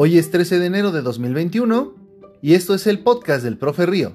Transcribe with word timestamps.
Hoy 0.00 0.16
es 0.16 0.30
13 0.30 0.60
de 0.60 0.66
enero 0.66 0.92
de 0.92 1.02
2021 1.02 1.92
y 2.40 2.54
esto 2.54 2.72
es 2.76 2.86
el 2.86 3.00
podcast 3.00 3.42
del 3.42 3.58
profe 3.58 3.84
Río. 3.84 4.14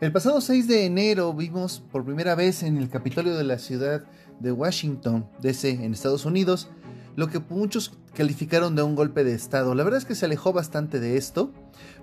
El 0.00 0.10
pasado 0.10 0.40
6 0.40 0.68
de 0.68 0.86
enero 0.86 1.34
vimos 1.34 1.84
por 1.92 2.02
primera 2.06 2.34
vez 2.34 2.62
en 2.62 2.78
el 2.78 2.88
Capitolio 2.88 3.36
de 3.36 3.44
la 3.44 3.58
ciudad 3.58 4.04
de 4.40 4.52
Washington, 4.52 5.28
D.C., 5.42 5.84
en 5.84 5.92
Estados 5.92 6.24
Unidos, 6.24 6.70
lo 7.14 7.28
que 7.28 7.38
muchos 7.38 7.92
calificaron 8.14 8.74
de 8.74 8.84
un 8.84 8.94
golpe 8.94 9.22
de 9.22 9.34
Estado. 9.34 9.74
La 9.74 9.84
verdad 9.84 9.98
es 9.98 10.06
que 10.06 10.14
se 10.14 10.24
alejó 10.24 10.54
bastante 10.54 10.98
de 10.98 11.18
esto, 11.18 11.52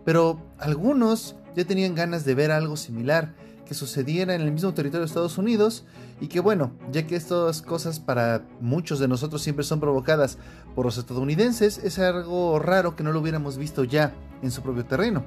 pero 0.05 0.39
algunos 0.59 1.35
ya 1.55 1.65
tenían 1.65 1.95
ganas 1.95 2.25
de 2.25 2.35
ver 2.35 2.51
algo 2.51 2.77
similar 2.77 3.33
que 3.65 3.73
sucediera 3.73 4.35
en 4.35 4.41
el 4.41 4.51
mismo 4.51 4.73
territorio 4.73 5.01
de 5.01 5.07
Estados 5.07 5.37
Unidos 5.37 5.85
y 6.23 6.29
que 6.29 6.39
bueno, 6.39 6.71
ya 6.89 7.05
que 7.05 7.17
estas 7.17 7.61
cosas 7.61 7.99
para 7.99 8.47
muchos 8.61 8.97
de 8.99 9.09
nosotros 9.09 9.41
siempre 9.41 9.65
son 9.65 9.81
provocadas 9.81 10.37
por 10.73 10.85
los 10.85 10.97
estadounidenses, 10.97 11.79
es 11.79 11.99
algo 11.99 12.59
raro 12.59 12.95
que 12.95 13.03
no 13.03 13.11
lo 13.11 13.19
hubiéramos 13.19 13.57
visto 13.57 13.83
ya 13.83 14.13
en 14.41 14.49
su 14.49 14.61
propio 14.61 14.85
terreno. 14.85 15.25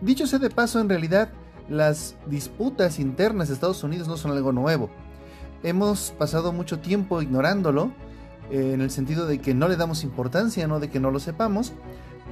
Dicho 0.00 0.26
sea 0.26 0.40
de 0.40 0.50
paso, 0.50 0.80
en 0.80 0.88
realidad 0.88 1.28
las 1.68 2.16
disputas 2.26 2.98
internas 2.98 3.46
de 3.46 3.54
Estados 3.54 3.84
Unidos 3.84 4.08
no 4.08 4.16
son 4.16 4.32
algo 4.32 4.50
nuevo. 4.50 4.90
Hemos 5.62 6.12
pasado 6.18 6.52
mucho 6.52 6.80
tiempo 6.80 7.22
ignorándolo, 7.22 7.92
eh, 8.50 8.72
en 8.74 8.80
el 8.80 8.90
sentido 8.90 9.28
de 9.28 9.38
que 9.38 9.54
no 9.54 9.68
le 9.68 9.76
damos 9.76 10.02
importancia, 10.02 10.66
no 10.66 10.80
de 10.80 10.90
que 10.90 10.98
no 10.98 11.12
lo 11.12 11.20
sepamos, 11.20 11.72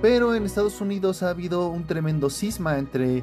pero 0.03 0.35
en 0.35 0.47
Estados 0.47 0.81
Unidos 0.81 1.23
ha 1.23 1.31
habido 1.31 1.69
un 1.69 1.87
tremendo 1.87 2.29
cisma 2.29 2.77
entre 2.77 3.23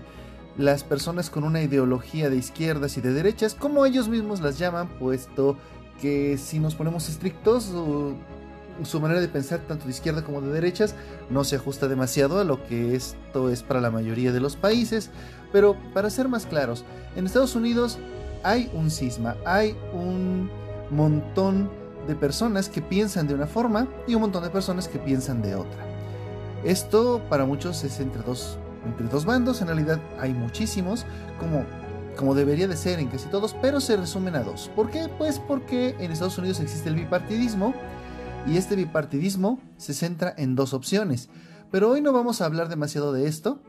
las 0.62 0.84
personas 0.84 1.30
con 1.30 1.44
una 1.44 1.62
ideología 1.62 2.30
de 2.30 2.38
izquierdas 2.38 2.98
y 2.98 3.02
de 3.02 3.14
derechas, 3.14 3.56
como 3.56 3.86
ellos 3.86 4.08
mismos 4.08 4.42
las 4.42 4.58
llaman, 4.58 4.88
puesto 5.00 5.58
que 6.00 6.38
si 6.38 6.60
nos 6.60 6.76
ponemos 6.76 7.10
estrictos, 7.10 7.72
su 8.84 9.00
manera 9.00 9.22
de 9.22 9.28
pensar 9.28 9.60
tanto 9.68 9.86
de 9.86 9.92
izquierda 9.92 10.24
como 10.24 10.42
de 10.42 10.52
derechas 10.52 10.96
no 11.30 11.44
se 11.44 11.56
ajusta 11.56 11.88
demasiado 11.88 12.40
a 12.40 12.44
lo 12.44 12.66
que 12.66 12.96
esto 12.96 13.50
es 13.50 13.64
para 13.64 13.82
la 13.82 13.92
mayoría 13.92 14.32
de 14.32 14.40
los 14.40 14.56
países. 14.56 15.12
Pero 15.52 15.76
para 15.94 16.10
ser 16.10 16.28
más 16.28 16.46
claros, 16.46 16.86
en 17.16 17.26
Estados 17.26 17.56
Unidos 17.56 18.00
hay 18.44 18.72
un 18.74 18.90
cisma, 18.90 19.36
hay 19.46 19.76
un 19.94 20.50
montón 20.90 21.70
de 22.08 22.16
personas 22.16 22.70
que 22.70 22.82
piensan 22.82 23.28
de 23.28 23.36
una 23.36 23.48
forma 23.48 23.88
y 24.08 24.16
un 24.16 24.22
montón 24.22 24.44
de 24.44 24.50
personas 24.50 24.88
que 24.88 24.98
piensan 24.98 25.42
de 25.42 25.56
otra. 25.56 25.86
Esto 26.64 27.22
para 27.30 27.46
muchos 27.46 27.84
es 27.84 28.00
entre 28.00 28.24
dos 28.24 28.58
entre 28.86 29.08
dos 29.08 29.26
bandos, 29.26 29.62
en 29.62 29.68
realidad 29.68 30.00
hay 30.20 30.34
muchísimos, 30.34 31.06
como, 31.40 31.66
como 32.18 32.36
debería 32.36 32.68
de 32.68 32.78
ser 32.78 33.00
en 33.00 33.08
casi 33.08 33.28
todos, 33.30 33.56
pero 33.62 33.80
se 33.80 33.98
resumen 33.98 34.36
a 34.36 34.44
dos. 34.44 34.70
¿Por 34.76 34.90
qué? 34.90 35.10
Pues 35.18 35.40
porque 35.40 35.96
en 36.00 36.12
Estados 36.12 36.38
Unidos 36.38 36.60
existe 36.60 36.90
el 36.90 36.96
bipartidismo 36.96 37.74
y 38.48 38.58
este 38.58 38.76
bipartidismo 38.76 39.60
se 39.78 39.94
centra 39.94 40.34
en 40.38 40.56
dos 40.56 40.74
opciones. 40.74 41.30
Pero 41.70 41.90
hoy 41.90 42.02
no 42.02 42.12
vamos 42.12 42.42
a 42.42 42.46
hablar 42.46 42.70
demasiado 42.70 43.14
de 43.14 43.28
esto, 43.28 43.60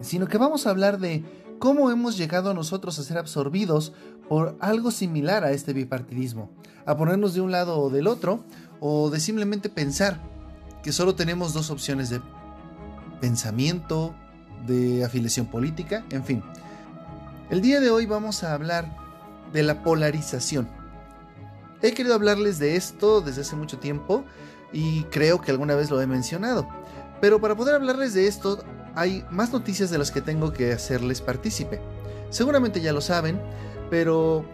sino 0.00 0.26
que 0.26 0.38
vamos 0.38 0.66
a 0.66 0.70
hablar 0.70 0.98
de 0.98 1.24
cómo 1.58 1.90
hemos 1.90 2.16
llegado 2.16 2.54
nosotros 2.54 2.98
a 2.98 3.02
ser 3.02 3.18
absorbidos 3.18 3.92
por 4.28 4.56
algo 4.60 4.90
similar 4.90 5.44
a 5.44 5.52
este 5.52 5.72
bipartidismo, 5.72 6.50
a 6.84 6.96
ponernos 6.96 7.34
de 7.34 7.40
un 7.40 7.50
lado 7.50 7.78
o 7.78 7.90
del 7.90 8.06
otro, 8.06 8.44
o 8.80 9.10
de 9.10 9.20
simplemente 9.20 9.68
pensar 9.68 10.20
que 10.82 10.92
solo 10.92 11.14
tenemos 11.14 11.52
dos 11.52 11.70
opciones 11.70 12.10
de 12.10 12.20
pensamiento, 13.20 14.14
de 14.66 15.04
afiliación 15.04 15.46
política, 15.46 16.04
en 16.10 16.24
fin. 16.24 16.42
El 17.50 17.60
día 17.60 17.80
de 17.80 17.90
hoy 17.90 18.06
vamos 18.06 18.42
a 18.42 18.54
hablar 18.54 18.90
de 19.52 19.62
la 19.62 19.82
polarización. 19.82 20.68
He 21.82 21.92
querido 21.92 22.14
hablarles 22.14 22.58
de 22.58 22.76
esto 22.76 23.20
desde 23.20 23.42
hace 23.42 23.56
mucho 23.56 23.78
tiempo 23.78 24.24
y 24.72 25.04
creo 25.04 25.40
que 25.40 25.50
alguna 25.50 25.74
vez 25.74 25.90
lo 25.90 26.00
he 26.00 26.06
mencionado. 26.06 26.66
Pero 27.20 27.40
para 27.40 27.54
poder 27.54 27.74
hablarles 27.74 28.14
de 28.14 28.26
esto 28.26 28.64
hay 28.94 29.24
más 29.30 29.52
noticias 29.52 29.90
de 29.90 29.98
las 29.98 30.10
que 30.10 30.20
tengo 30.20 30.52
que 30.52 30.72
hacerles 30.72 31.20
partícipe. 31.20 31.80
Seguramente 32.30 32.80
ya 32.80 32.92
lo 32.92 33.00
saben, 33.00 33.40
pero 33.90 34.44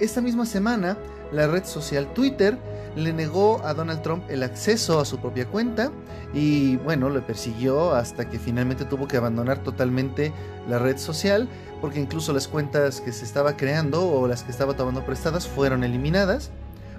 esta 0.00 0.20
misma 0.20 0.46
semana 0.46 0.96
la 1.32 1.46
red 1.46 1.64
social 1.64 2.12
Twitter 2.12 2.58
le 2.96 3.12
negó 3.12 3.64
a 3.64 3.74
Donald 3.74 4.02
Trump 4.02 4.24
el 4.28 4.42
acceso 4.42 5.00
a 5.00 5.04
su 5.04 5.18
propia 5.18 5.46
cuenta 5.46 5.92
y 6.34 6.76
bueno, 6.78 7.08
le 7.08 7.20
persiguió 7.20 7.92
hasta 7.92 8.28
que 8.28 8.38
finalmente 8.38 8.84
tuvo 8.84 9.06
que 9.06 9.16
abandonar 9.16 9.62
totalmente 9.62 10.32
la 10.68 10.78
red 10.78 10.98
social 10.98 11.48
porque 11.80 12.00
incluso 12.00 12.32
las 12.32 12.48
cuentas 12.48 13.00
que 13.00 13.12
se 13.12 13.24
estaba 13.24 13.56
creando 13.56 14.06
o 14.06 14.26
las 14.26 14.42
que 14.42 14.50
estaba 14.50 14.76
tomando 14.76 15.04
prestadas 15.04 15.46
fueron 15.48 15.84
eliminadas. 15.84 16.50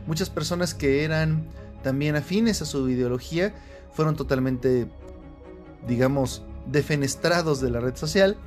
Muchas 0.07 0.29
personas 0.29 0.73
que 0.73 1.03
eran 1.03 1.45
también 1.83 2.15
afines 2.15 2.61
a 2.61 2.65
su 2.65 2.89
ideología 2.89 3.53
fueron 3.93 4.15
totalmente, 4.15 4.87
digamos, 5.87 6.43
defenestrados 6.65 7.61
de 7.61 7.69
la 7.69 7.79
red 7.79 7.95
social. 7.95 8.37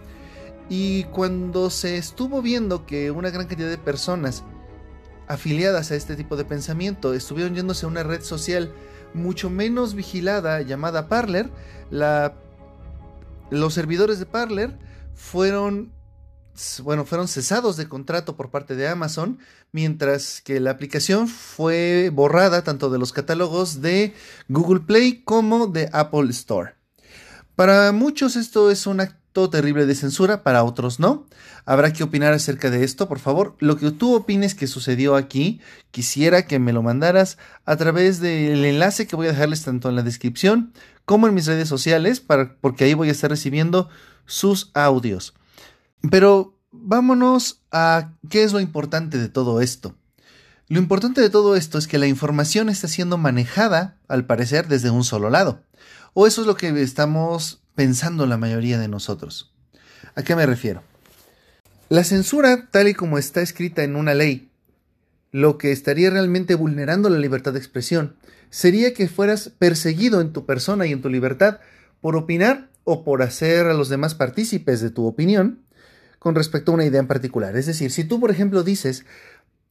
Y 0.68 1.04
cuando 1.04 1.70
se 1.70 1.98
estuvo 1.98 2.40
viendo 2.40 2.86
que 2.86 3.10
una 3.10 3.30
gran 3.30 3.46
cantidad 3.46 3.68
de 3.68 3.78
personas 3.78 4.44
afiliadas 5.28 5.90
a 5.90 5.96
este 5.96 6.16
tipo 6.16 6.36
de 6.36 6.44
pensamiento 6.44 7.14
estuvieron 7.14 7.54
yéndose 7.54 7.86
a 7.86 7.88
una 7.88 8.02
red 8.02 8.22
social 8.22 8.72
mucho 9.14 9.48
menos 9.48 9.94
vigilada 9.94 10.60
llamada 10.62 11.08
Parler, 11.08 11.50
los 13.50 13.74
servidores 13.74 14.18
de 14.18 14.26
Parler 14.26 14.76
fueron, 15.14 15.92
bueno, 16.82 17.04
fueron 17.04 17.28
cesados 17.28 17.76
de 17.76 17.88
contrato 17.88 18.36
por 18.36 18.50
parte 18.50 18.74
de 18.74 18.88
Amazon, 18.88 19.38
mientras 19.72 20.40
que 20.42 20.60
la 20.60 20.72
aplicación 20.72 21.28
fue 21.28 22.10
borrada 22.12 22.62
tanto 22.62 22.90
de 22.90 22.98
los 22.98 23.12
catálogos 23.12 23.80
de 23.80 24.14
Google 24.48 24.80
Play 24.80 25.22
como 25.22 25.68
de 25.68 25.88
Apple 25.92 26.30
Store. 26.30 26.74
Para 27.54 27.92
muchos 27.92 28.34
esto 28.34 28.70
es 28.70 28.86
una 28.86 29.20
terrible 29.50 29.86
de 29.86 29.94
censura, 29.94 30.42
para 30.42 30.64
otros 30.64 31.00
no. 31.00 31.26
Habrá 31.66 31.92
que 31.92 32.02
opinar 32.02 32.32
acerca 32.32 32.70
de 32.70 32.84
esto, 32.84 33.08
por 33.08 33.18
favor. 33.18 33.56
Lo 33.58 33.76
que 33.76 33.90
tú 33.90 34.14
opines 34.14 34.54
que 34.54 34.66
sucedió 34.66 35.16
aquí, 35.16 35.60
quisiera 35.90 36.46
que 36.46 36.58
me 36.58 36.72
lo 36.72 36.82
mandaras 36.82 37.36
a 37.64 37.76
través 37.76 38.20
del 38.20 38.64
enlace 38.64 39.06
que 39.06 39.16
voy 39.16 39.26
a 39.26 39.32
dejarles 39.32 39.62
tanto 39.62 39.88
en 39.88 39.96
la 39.96 40.02
descripción 40.02 40.72
como 41.04 41.26
en 41.28 41.34
mis 41.34 41.46
redes 41.46 41.68
sociales, 41.68 42.20
para, 42.20 42.56
porque 42.60 42.84
ahí 42.84 42.94
voy 42.94 43.08
a 43.08 43.12
estar 43.12 43.30
recibiendo 43.30 43.88
sus 44.24 44.70
audios. 44.72 45.34
Pero 46.10 46.56
vámonos 46.70 47.62
a 47.70 48.12
qué 48.30 48.42
es 48.42 48.52
lo 48.52 48.60
importante 48.60 49.18
de 49.18 49.28
todo 49.28 49.60
esto. 49.60 49.94
Lo 50.68 50.78
importante 50.78 51.20
de 51.20 51.28
todo 51.28 51.56
esto 51.56 51.76
es 51.76 51.86
que 51.86 51.98
la 51.98 52.06
información 52.06 52.70
está 52.70 52.88
siendo 52.88 53.18
manejada, 53.18 53.98
al 54.08 54.24
parecer, 54.24 54.66
desde 54.66 54.90
un 54.90 55.04
solo 55.04 55.28
lado. 55.28 55.62
O 56.14 56.26
eso 56.26 56.40
es 56.40 56.46
lo 56.46 56.56
que 56.56 56.68
estamos 56.80 57.63
pensando 57.74 58.26
la 58.26 58.36
mayoría 58.36 58.78
de 58.78 58.88
nosotros. 58.88 59.52
¿A 60.14 60.22
qué 60.22 60.36
me 60.36 60.46
refiero? 60.46 60.82
La 61.88 62.04
censura, 62.04 62.68
tal 62.70 62.88
y 62.88 62.94
como 62.94 63.18
está 63.18 63.40
escrita 63.42 63.84
en 63.84 63.96
una 63.96 64.14
ley, 64.14 64.50
lo 65.32 65.58
que 65.58 65.72
estaría 65.72 66.10
realmente 66.10 66.54
vulnerando 66.54 67.10
la 67.10 67.18
libertad 67.18 67.52
de 67.52 67.58
expresión, 67.58 68.16
sería 68.50 68.94
que 68.94 69.08
fueras 69.08 69.48
perseguido 69.48 70.20
en 70.20 70.32
tu 70.32 70.46
persona 70.46 70.86
y 70.86 70.92
en 70.92 71.02
tu 71.02 71.10
libertad 71.10 71.58
por 72.00 72.16
opinar 72.16 72.70
o 72.84 73.02
por 73.02 73.22
hacer 73.22 73.66
a 73.66 73.74
los 73.74 73.88
demás 73.88 74.14
partícipes 74.14 74.80
de 74.80 74.90
tu 74.90 75.06
opinión 75.06 75.64
con 76.18 76.34
respecto 76.34 76.70
a 76.70 76.74
una 76.74 76.84
idea 76.84 77.00
en 77.00 77.06
particular. 77.06 77.56
Es 77.56 77.66
decir, 77.66 77.90
si 77.90 78.04
tú, 78.04 78.20
por 78.20 78.30
ejemplo, 78.30 78.62
dices, 78.62 79.04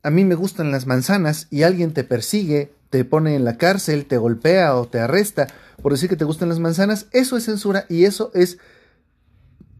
a 0.03 0.09
mí 0.09 0.25
me 0.25 0.35
gustan 0.35 0.71
las 0.71 0.85
manzanas 0.85 1.47
y 1.49 1.63
alguien 1.63 1.93
te 1.93 2.03
persigue, 2.03 2.73
te 2.93 3.05
pone 3.05 3.33
en 3.33 3.43
la 3.43 3.57
cárcel, 3.57 4.05
te 4.05 4.17
golpea 4.17 4.75
o 4.75 4.87
te 4.87 4.99
arresta 4.99 5.47
por 5.81 5.93
decir 5.93 6.09
que 6.09 6.15
te 6.15 6.25
gustan 6.25 6.47
las 6.47 6.59
manzanas, 6.59 7.07
eso 7.11 7.37
es 7.37 7.45
censura 7.45 7.87
y 7.89 8.03
eso 8.03 8.29
es, 8.35 8.59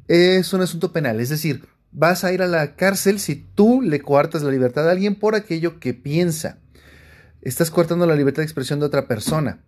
es 0.08 0.52
un 0.52 0.62
asunto 0.62 0.92
penal. 0.92 1.20
Es 1.20 1.30
decir, 1.30 1.68
vas 1.92 2.24
a 2.24 2.34
ir 2.34 2.42
a 2.42 2.48
la 2.48 2.76
cárcel 2.76 3.20
si 3.20 3.36
tú 3.36 3.84
le 3.84 4.02
coartas 4.02 4.42
la 4.42 4.50
libertad 4.50 4.90
a 4.90 4.94
alguien 4.94 5.14
por 5.14 5.36
aquello 5.36 5.80
que 5.80 5.94
piensa. 5.94 6.58
Estás 7.44 7.70
coartando 7.70 8.08
la 8.08 8.16
libertad 8.16 8.42
de 8.42 8.46
expresión 8.46 8.80
de 8.80 8.88
otra 8.88 9.08
persona. 9.08 9.64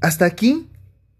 Hasta 0.00 0.24
aquí 0.24 0.68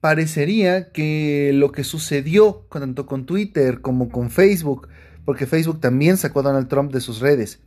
parecería 0.00 0.90
que 0.90 1.52
lo 1.54 1.70
que 1.70 1.84
sucedió 1.84 2.66
tanto 2.68 3.06
con 3.06 3.26
Twitter 3.26 3.80
como 3.80 4.08
con 4.08 4.28
Facebook, 4.28 4.88
porque 5.24 5.46
Facebook 5.46 5.80
también 5.80 6.16
sacó 6.16 6.40
a 6.40 6.42
Donald 6.42 6.66
Trump 6.66 6.92
de 6.92 7.00
sus 7.00 7.20
redes, 7.20 7.60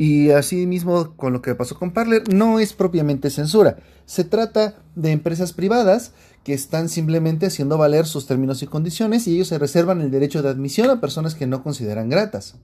y 0.00 0.30
así 0.30 0.66
mismo 0.66 1.14
con 1.14 1.34
lo 1.34 1.42
que 1.42 1.54
pasó 1.54 1.78
con 1.78 1.90
Parler, 1.90 2.32
no 2.32 2.58
es 2.58 2.72
propiamente 2.72 3.28
censura. 3.28 3.76
Se 4.06 4.24
trata 4.24 4.82
de 4.94 5.10
empresas 5.10 5.52
privadas 5.52 6.12
que 6.42 6.54
están 6.54 6.88
simplemente 6.88 7.44
haciendo 7.44 7.76
valer 7.76 8.06
sus 8.06 8.26
términos 8.26 8.62
y 8.62 8.66
condiciones 8.66 9.28
y 9.28 9.34
ellos 9.34 9.48
se 9.48 9.58
reservan 9.58 10.00
el 10.00 10.10
derecho 10.10 10.40
de 10.40 10.48
admisión 10.48 10.88
a 10.88 11.02
personas 11.02 11.34
que 11.34 11.46
no 11.46 11.62
consideran 11.62 12.08
gratas. 12.08 12.54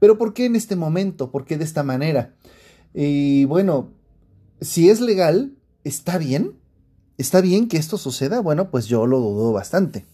Pero 0.00 0.18
¿por 0.18 0.34
qué 0.34 0.46
en 0.46 0.56
este 0.56 0.74
momento? 0.74 1.30
¿Por 1.30 1.44
qué 1.44 1.56
de 1.56 1.62
esta 1.62 1.84
manera? 1.84 2.34
Y 2.92 3.44
bueno, 3.44 3.92
si 4.60 4.90
es 4.90 5.00
legal, 5.00 5.52
¿está 5.84 6.18
bien? 6.18 6.54
¿Está 7.16 7.42
bien 7.42 7.68
que 7.68 7.76
esto 7.76 7.96
suceda? 7.96 8.40
Bueno, 8.40 8.72
pues 8.72 8.86
yo 8.86 9.06
lo 9.06 9.20
dudo 9.20 9.52
bastante. 9.52 10.04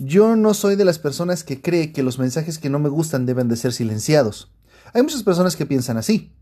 Yo 0.00 0.34
no 0.34 0.54
soy 0.54 0.74
de 0.74 0.86
las 0.86 0.98
personas 0.98 1.44
que 1.44 1.60
cree 1.60 1.92
que 1.92 2.02
los 2.02 2.18
mensajes 2.18 2.58
que 2.58 2.68
no 2.68 2.80
me 2.80 2.88
gustan 2.88 3.26
deben 3.26 3.46
de 3.46 3.54
ser 3.54 3.72
silenciados. 3.72 4.50
Hay 4.92 5.02
muchas 5.02 5.22
personas 5.22 5.56
que 5.56 5.66
piensan 5.66 5.96
así. 5.96 6.32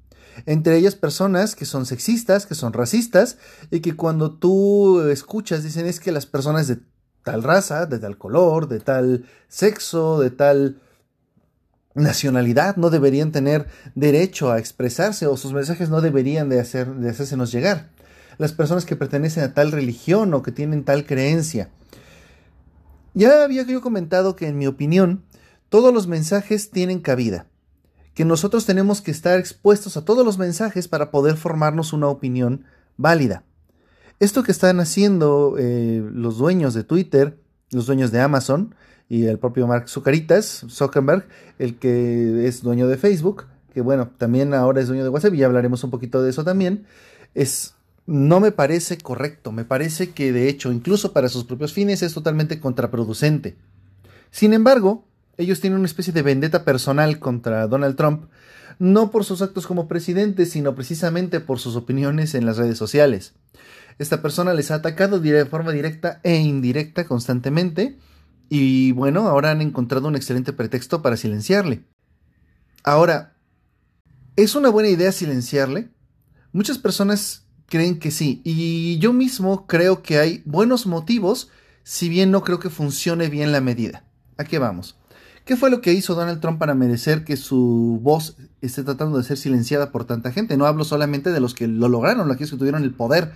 Entre 0.46 0.76
ellas 0.76 0.94
personas 0.94 1.54
que 1.54 1.66
son 1.66 1.86
sexistas, 1.86 2.46
que 2.46 2.54
son 2.54 2.72
racistas, 2.72 3.38
y 3.70 3.80
que 3.80 3.94
cuando 3.96 4.32
tú 4.32 5.02
escuchas 5.02 5.62
dicen 5.62 5.86
es 5.86 6.00
que 6.00 6.12
las 6.12 6.26
personas 6.26 6.66
de 6.68 6.78
tal 7.22 7.42
raza, 7.42 7.86
de 7.86 7.98
tal 7.98 8.18
color, 8.18 8.68
de 8.68 8.80
tal 8.80 9.26
sexo, 9.48 10.18
de 10.20 10.30
tal 10.30 10.80
nacionalidad 11.94 12.76
no 12.76 12.90
deberían 12.90 13.32
tener 13.32 13.68
derecho 13.94 14.50
a 14.50 14.58
expresarse 14.58 15.26
o 15.26 15.36
sus 15.36 15.52
mensajes 15.52 15.90
no 15.90 16.00
deberían 16.00 16.48
de, 16.48 16.60
hacer, 16.60 16.94
de 16.94 17.10
hacérsenos 17.10 17.52
llegar. 17.52 17.90
Las 18.38 18.52
personas 18.52 18.86
que 18.86 18.96
pertenecen 18.96 19.44
a 19.44 19.54
tal 19.54 19.72
religión 19.72 20.32
o 20.32 20.42
que 20.42 20.52
tienen 20.52 20.84
tal 20.84 21.04
creencia. 21.04 21.68
Ya 23.14 23.44
había 23.44 23.62
yo 23.64 23.82
comentado 23.82 24.36
que 24.36 24.48
en 24.48 24.56
mi 24.56 24.66
opinión 24.66 25.22
todos 25.68 25.92
los 25.92 26.06
mensajes 26.06 26.70
tienen 26.70 27.00
cabida, 27.00 27.46
que 28.14 28.24
nosotros 28.24 28.66
tenemos 28.66 29.00
que 29.00 29.10
estar 29.10 29.38
expuestos 29.38 29.96
a 29.96 30.04
todos 30.04 30.24
los 30.24 30.38
mensajes 30.38 30.88
para 30.88 31.10
poder 31.10 31.36
formarnos 31.36 31.92
una 31.92 32.08
opinión 32.08 32.64
válida. 32.96 33.44
Esto 34.20 34.42
que 34.42 34.52
están 34.52 34.80
haciendo 34.80 35.56
eh, 35.58 36.02
los 36.12 36.38
dueños 36.38 36.74
de 36.74 36.84
Twitter, 36.84 37.38
los 37.70 37.86
dueños 37.86 38.12
de 38.12 38.20
Amazon 38.20 38.74
y 39.08 39.24
el 39.24 39.38
propio 39.38 39.66
Mark 39.66 39.88
Zuckerberg, 39.88 41.26
el 41.58 41.78
que 41.78 42.46
es 42.46 42.62
dueño 42.62 42.86
de 42.86 42.98
Facebook, 42.98 43.46
que 43.72 43.80
bueno, 43.80 44.10
también 44.18 44.54
ahora 44.54 44.80
es 44.80 44.88
dueño 44.88 45.02
de 45.02 45.08
WhatsApp 45.08 45.34
y 45.34 45.38
ya 45.38 45.46
hablaremos 45.46 45.82
un 45.82 45.90
poquito 45.90 46.22
de 46.22 46.30
eso 46.30 46.44
también, 46.44 46.86
es 47.34 47.74
no 48.06 48.40
me 48.40 48.52
parece 48.52 48.98
correcto, 48.98 49.52
me 49.52 49.64
parece 49.64 50.10
que 50.10 50.32
de 50.32 50.48
hecho, 50.48 50.72
incluso 50.72 51.12
para 51.12 51.28
sus 51.28 51.44
propios 51.44 51.72
fines, 51.72 52.02
es 52.02 52.14
totalmente 52.14 52.60
contraproducente. 52.60 53.56
Sin 54.30 54.52
embargo, 54.52 55.04
ellos 55.36 55.60
tienen 55.60 55.78
una 55.78 55.86
especie 55.86 56.12
de 56.12 56.22
vendetta 56.22 56.64
personal 56.64 57.18
contra 57.18 57.66
Donald 57.66 57.96
Trump, 57.96 58.30
no 58.78 59.10
por 59.10 59.24
sus 59.24 59.42
actos 59.42 59.66
como 59.66 59.88
presidente, 59.88 60.46
sino 60.46 60.74
precisamente 60.74 61.40
por 61.40 61.58
sus 61.58 61.76
opiniones 61.76 62.34
en 62.34 62.46
las 62.46 62.56
redes 62.56 62.78
sociales. 62.78 63.34
Esta 63.98 64.22
persona 64.22 64.54
les 64.54 64.70
ha 64.70 64.76
atacado 64.76 65.20
de 65.20 65.44
forma 65.44 65.72
directa 65.72 66.20
e 66.22 66.36
indirecta 66.36 67.04
constantemente, 67.04 67.98
y 68.48 68.92
bueno, 68.92 69.28
ahora 69.28 69.50
han 69.50 69.62
encontrado 69.62 70.08
un 70.08 70.16
excelente 70.16 70.52
pretexto 70.52 71.00
para 71.00 71.16
silenciarle. 71.16 71.84
Ahora, 72.84 73.36
¿es 74.36 74.54
una 74.54 74.68
buena 74.68 74.88
idea 74.88 75.12
silenciarle? 75.12 75.90
Muchas 76.52 76.78
personas 76.78 77.46
creen 77.66 77.98
que 77.98 78.10
sí. 78.10 78.42
Y 78.44 78.98
yo 78.98 79.14
mismo 79.14 79.66
creo 79.66 80.02
que 80.02 80.18
hay 80.18 80.42
buenos 80.44 80.86
motivos, 80.86 81.48
si 81.82 82.10
bien 82.10 82.30
no 82.30 82.42
creo 82.44 82.58
que 82.58 82.68
funcione 82.68 83.28
bien 83.28 83.52
la 83.52 83.62
medida. 83.62 84.04
¿A 84.36 84.44
qué 84.44 84.58
vamos? 84.58 84.98
¿Qué 85.44 85.56
fue 85.56 85.70
lo 85.70 85.80
que 85.80 85.92
hizo 85.92 86.14
Donald 86.14 86.40
Trump 86.40 86.58
para 86.58 86.74
merecer 86.74 87.24
que 87.24 87.36
su 87.36 87.98
voz 88.00 88.36
esté 88.60 88.84
tratando 88.84 89.18
de 89.18 89.24
ser 89.24 89.36
silenciada 89.36 89.90
por 89.90 90.04
tanta 90.04 90.30
gente? 90.30 90.56
No 90.56 90.66
hablo 90.66 90.84
solamente 90.84 91.32
de 91.32 91.40
los 91.40 91.54
que 91.54 91.66
lo 91.66 91.88
lograron, 91.88 92.30
aquellos 92.30 92.52
que 92.52 92.58
tuvieron 92.58 92.84
el 92.84 92.94
poder 92.94 93.32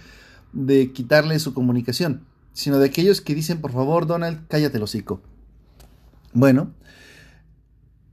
de 0.53 0.93
quitarle 0.93 1.38
su 1.41 1.53
comunicación, 1.53 2.23
sino 2.53 2.79
de 2.79 2.87
aquellos 2.87 3.20
que 3.20 3.35
dicen, 3.35 3.61
por 3.61 3.73
favor, 3.73 4.06
Donald, 4.06 4.47
cállate 4.49 4.76
el 4.76 4.85
hocico. 4.85 5.20
Bueno, 6.32 6.73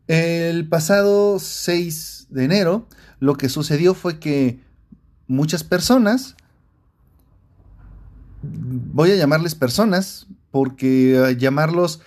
el 0.08 0.68
pasado 0.68 1.38
6 1.40 2.28
de 2.30 2.44
enero, 2.46 2.88
lo 3.20 3.36
que 3.36 3.48
sucedió 3.48 3.94
fue 3.94 4.18
que 4.18 4.60
muchas 5.28 5.64
personas, 5.64 6.36
voy 8.42 9.12
a 9.12 9.16
llamarles 9.16 9.54
personas, 9.54 10.26
porque 10.52 11.16
eh, 11.16 11.38
llamarlos 11.38 12.02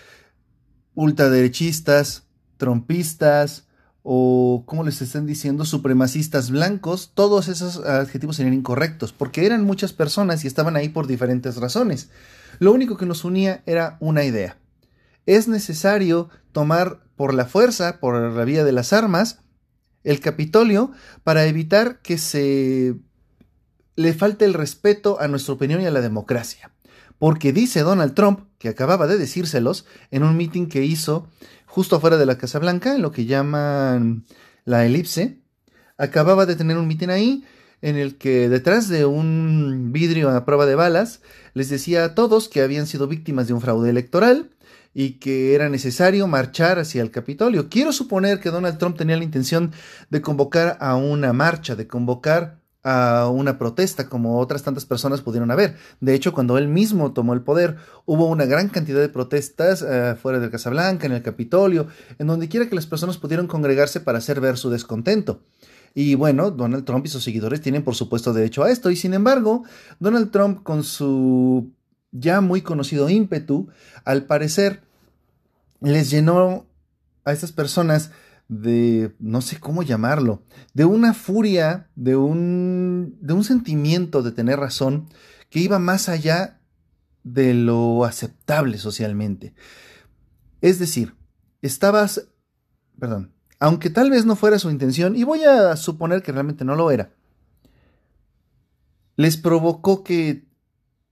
ultraderechistas, 0.96 2.24
trompistas 2.56 3.64
o, 4.02 4.64
como 4.66 4.82
les 4.82 5.02
están 5.02 5.26
diciendo, 5.26 5.64
supremacistas 5.64 6.50
blancos, 6.50 7.12
todos 7.14 7.48
esos 7.48 7.84
adjetivos 7.84 8.36
serían 8.36 8.54
incorrectos, 8.54 9.12
porque 9.12 9.46
eran 9.46 9.64
muchas 9.64 9.92
personas 9.92 10.44
y 10.44 10.48
estaban 10.48 10.74
ahí 10.74 10.88
por 10.88 11.06
diferentes 11.06 11.56
razones. 11.56 12.10
Lo 12.58 12.72
único 12.72 12.96
que 12.96 13.06
nos 13.06 13.24
unía 13.24 13.62
era 13.66 13.96
una 14.00 14.24
idea. 14.24 14.56
Es 15.26 15.48
necesario 15.48 16.30
tomar 16.52 17.00
por 17.16 17.34
la 17.34 17.46
fuerza, 17.46 18.00
por 18.00 18.20
la 18.32 18.44
vía 18.44 18.64
de 18.64 18.72
las 18.72 18.92
armas, 18.92 19.40
el 20.04 20.20
Capitolio 20.20 20.92
para 21.24 21.44
evitar 21.46 22.00
que 22.00 22.16
se 22.16 22.94
le 23.96 24.14
falte 24.14 24.44
el 24.44 24.54
respeto 24.54 25.20
a 25.20 25.26
nuestra 25.26 25.54
opinión 25.54 25.80
y 25.80 25.86
a 25.86 25.90
la 25.90 26.00
democracia. 26.00 26.70
Porque 27.18 27.52
dice 27.52 27.80
Donald 27.80 28.14
Trump, 28.14 28.40
que 28.58 28.68
acababa 28.68 29.06
de 29.06 29.18
decírselos 29.18 29.86
en 30.10 30.22
un 30.22 30.36
meeting 30.36 30.66
que 30.66 30.84
hizo 30.84 31.28
justo 31.66 31.96
afuera 31.96 32.16
de 32.16 32.26
la 32.26 32.38
Casa 32.38 32.58
Blanca, 32.58 32.94
en 32.94 33.02
lo 33.02 33.12
que 33.12 33.26
llaman 33.26 34.24
la 34.64 34.84
elipse, 34.84 35.38
acababa 35.98 36.46
de 36.46 36.56
tener 36.56 36.76
un 36.78 36.88
meeting 36.88 37.08
ahí 37.08 37.44
en 37.82 37.96
el 37.96 38.16
que 38.16 38.48
detrás 38.48 38.88
de 38.88 39.04
un 39.04 39.92
vidrio 39.92 40.30
a 40.30 40.44
prueba 40.44 40.66
de 40.66 40.74
balas 40.74 41.20
les 41.54 41.68
decía 41.68 42.04
a 42.04 42.14
todos 42.14 42.48
que 42.48 42.62
habían 42.62 42.86
sido 42.86 43.06
víctimas 43.06 43.46
de 43.46 43.54
un 43.54 43.60
fraude 43.60 43.90
electoral 43.90 44.50
y 44.94 45.18
que 45.18 45.54
era 45.54 45.68
necesario 45.68 46.26
marchar 46.26 46.78
hacia 46.78 47.02
el 47.02 47.10
Capitolio. 47.10 47.68
Quiero 47.68 47.92
suponer 47.92 48.40
que 48.40 48.50
Donald 48.50 48.78
Trump 48.78 48.96
tenía 48.96 49.18
la 49.18 49.24
intención 49.24 49.72
de 50.08 50.22
convocar 50.22 50.78
a 50.80 50.96
una 50.96 51.34
marcha, 51.34 51.76
de 51.76 51.86
convocar 51.86 52.60
a 52.88 53.28
una 53.28 53.58
protesta 53.58 54.08
como 54.08 54.38
otras 54.38 54.62
tantas 54.62 54.86
personas 54.86 55.20
pudieron 55.20 55.50
haber. 55.50 55.74
De 56.00 56.14
hecho, 56.14 56.32
cuando 56.32 56.56
él 56.56 56.68
mismo 56.68 57.12
tomó 57.12 57.34
el 57.34 57.42
poder, 57.42 57.78
hubo 58.04 58.28
una 58.28 58.44
gran 58.44 58.68
cantidad 58.68 59.00
de 59.00 59.08
protestas 59.08 59.82
eh, 59.82 60.14
fuera 60.22 60.38
de 60.38 60.48
Casablanca, 60.50 61.04
en 61.04 61.12
el 61.12 61.22
Capitolio, 61.22 61.88
en 62.20 62.28
donde 62.28 62.48
quiera 62.48 62.68
que 62.68 62.76
las 62.76 62.86
personas 62.86 63.18
pudieran 63.18 63.48
congregarse 63.48 63.98
para 63.98 64.18
hacer 64.18 64.40
ver 64.40 64.56
su 64.56 64.70
descontento. 64.70 65.40
Y 65.94 66.14
bueno, 66.14 66.52
Donald 66.52 66.84
Trump 66.84 67.04
y 67.06 67.08
sus 67.08 67.24
seguidores 67.24 67.60
tienen 67.60 67.82
por 67.82 67.96
supuesto 67.96 68.32
derecho 68.32 68.62
a 68.62 68.70
esto. 68.70 68.88
Y 68.92 68.96
sin 68.96 69.14
embargo, 69.14 69.64
Donald 69.98 70.30
Trump 70.30 70.62
con 70.62 70.84
su 70.84 71.72
ya 72.12 72.40
muy 72.40 72.62
conocido 72.62 73.08
ímpetu, 73.08 73.68
al 74.04 74.26
parecer 74.26 74.82
les 75.80 76.08
llenó 76.08 76.66
a 77.24 77.32
estas 77.32 77.50
personas 77.50 78.12
de, 78.48 79.14
no 79.18 79.40
sé 79.40 79.58
cómo 79.58 79.82
llamarlo, 79.82 80.42
de 80.74 80.84
una 80.84 81.14
furia, 81.14 81.88
de 81.96 82.16
un, 82.16 83.16
de 83.20 83.32
un 83.32 83.44
sentimiento 83.44 84.22
de 84.22 84.32
tener 84.32 84.58
razón 84.58 85.08
que 85.50 85.60
iba 85.60 85.78
más 85.78 86.08
allá 86.08 86.60
de 87.24 87.54
lo 87.54 88.04
aceptable 88.04 88.78
socialmente. 88.78 89.54
Es 90.60 90.78
decir, 90.78 91.14
estabas, 91.62 92.28
perdón, 92.98 93.32
aunque 93.58 93.90
tal 93.90 94.10
vez 94.10 94.26
no 94.26 94.36
fuera 94.36 94.58
su 94.58 94.70
intención, 94.70 95.16
y 95.16 95.24
voy 95.24 95.42
a 95.44 95.76
suponer 95.76 96.22
que 96.22 96.32
realmente 96.32 96.64
no 96.64 96.76
lo 96.76 96.90
era, 96.90 97.10
les 99.16 99.36
provocó 99.36 100.04
que 100.04 100.45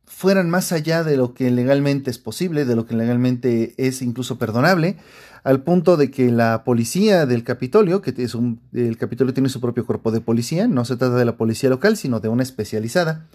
fueran 0.07 0.51
más 0.51 0.73
allá 0.73 1.05
de 1.05 1.17
lo 1.17 1.35
que 1.35 1.51
legalmente 1.51 2.11
es 2.11 2.19
posible, 2.19 2.65
de 2.65 2.77
lo 2.77 2.87
que 2.87 2.95
legalmente 2.95 3.75
es 3.77 4.03
incluso 4.03 4.39
perdonable, 4.39 4.97
al 5.43 5.63
punto 5.63 5.97
de 5.97 6.11
que 6.11 6.31
la 6.31 6.65
policía 6.65 7.27
del 7.27 7.45
Capitolio, 7.45 8.01
que 8.01 8.15
es 8.17 8.35
un, 8.35 8.61
el 8.73 8.97
Capitolio 8.97 9.35
tiene 9.35 9.49
su 9.49 9.61
propio 9.61 9.85
cuerpo 9.85 10.11
de 10.11 10.21
policía, 10.21 10.67
no 10.67 10.85
se 10.85 10.97
trata 10.97 11.17
de 11.17 11.25
la 11.25 11.37
policía 11.37 11.69
local, 11.69 11.97
sino 11.97 12.21
de 12.21 12.29
una 12.29 12.43
especializada, 12.43 13.27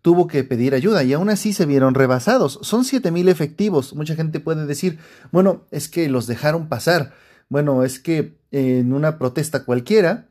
tuvo 0.00 0.26
que 0.26 0.44
pedir 0.44 0.74
ayuda 0.74 1.04
y 1.04 1.12
aún 1.12 1.28
así 1.28 1.52
se 1.52 1.66
vieron 1.66 1.94
rebasados. 1.94 2.58
Son 2.62 2.82
7.000 2.82 3.28
efectivos. 3.28 3.94
Mucha 3.94 4.16
gente 4.16 4.40
puede 4.40 4.66
decir, 4.66 4.98
bueno, 5.30 5.62
es 5.70 5.88
que 5.88 6.08
los 6.08 6.26
dejaron 6.26 6.68
pasar. 6.68 7.12
Bueno, 7.48 7.84
es 7.84 7.98
que 7.98 8.34
en 8.50 8.92
una 8.92 9.18
protesta 9.18 9.64
cualquiera 9.64 10.26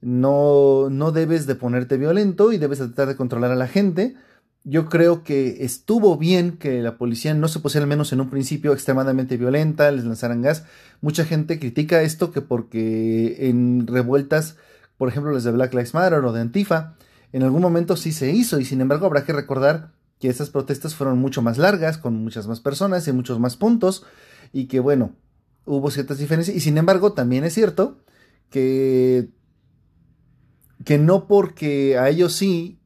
no, 0.00 0.88
no 0.90 1.10
debes 1.10 1.46
de 1.46 1.54
ponerte 1.56 1.96
violento 1.96 2.52
y 2.52 2.58
debes 2.58 2.78
de 2.78 2.86
tratar 2.86 3.08
de 3.08 3.16
controlar 3.16 3.50
a 3.50 3.56
la 3.56 3.66
gente 3.66 4.16
yo 4.68 4.90
creo 4.90 5.24
que 5.24 5.64
estuvo 5.64 6.18
bien 6.18 6.58
que 6.58 6.82
la 6.82 6.98
policía 6.98 7.32
no 7.32 7.48
se 7.48 7.58
pusiera 7.58 7.84
al 7.84 7.88
menos 7.88 8.12
en 8.12 8.20
un 8.20 8.28
principio 8.28 8.74
extremadamente 8.74 9.38
violenta, 9.38 9.90
les 9.90 10.04
lanzaran 10.04 10.42
gas. 10.42 10.64
Mucha 11.00 11.24
gente 11.24 11.58
critica 11.58 12.02
esto 12.02 12.32
que 12.32 12.42
porque 12.42 13.48
en 13.48 13.86
revueltas, 13.86 14.56
por 14.98 15.08
ejemplo, 15.08 15.32
las 15.32 15.44
de 15.44 15.52
Black 15.52 15.72
Lives 15.72 15.94
Matter 15.94 16.22
o 16.22 16.32
de 16.32 16.42
Antifa, 16.42 16.96
en 17.32 17.44
algún 17.44 17.62
momento 17.62 17.96
sí 17.96 18.12
se 18.12 18.30
hizo 18.30 18.60
y 18.60 18.66
sin 18.66 18.82
embargo 18.82 19.06
habrá 19.06 19.24
que 19.24 19.32
recordar 19.32 19.92
que 20.20 20.28
esas 20.28 20.50
protestas 20.50 20.94
fueron 20.94 21.18
mucho 21.18 21.40
más 21.40 21.56
largas, 21.56 21.96
con 21.96 22.22
muchas 22.22 22.46
más 22.46 22.60
personas 22.60 23.08
y 23.08 23.12
muchos 23.12 23.40
más 23.40 23.56
puntos 23.56 24.04
y 24.52 24.66
que 24.66 24.80
bueno, 24.80 25.14
hubo 25.64 25.90
ciertas 25.90 26.18
diferencias 26.18 26.54
y 26.54 26.60
sin 26.60 26.76
embargo 26.76 27.14
también 27.14 27.44
es 27.44 27.54
cierto 27.54 28.02
que 28.50 29.30
que 30.84 30.98
no 30.98 31.26
porque 31.26 31.96
a 31.96 32.10
ellos 32.10 32.34
sí 32.34 32.78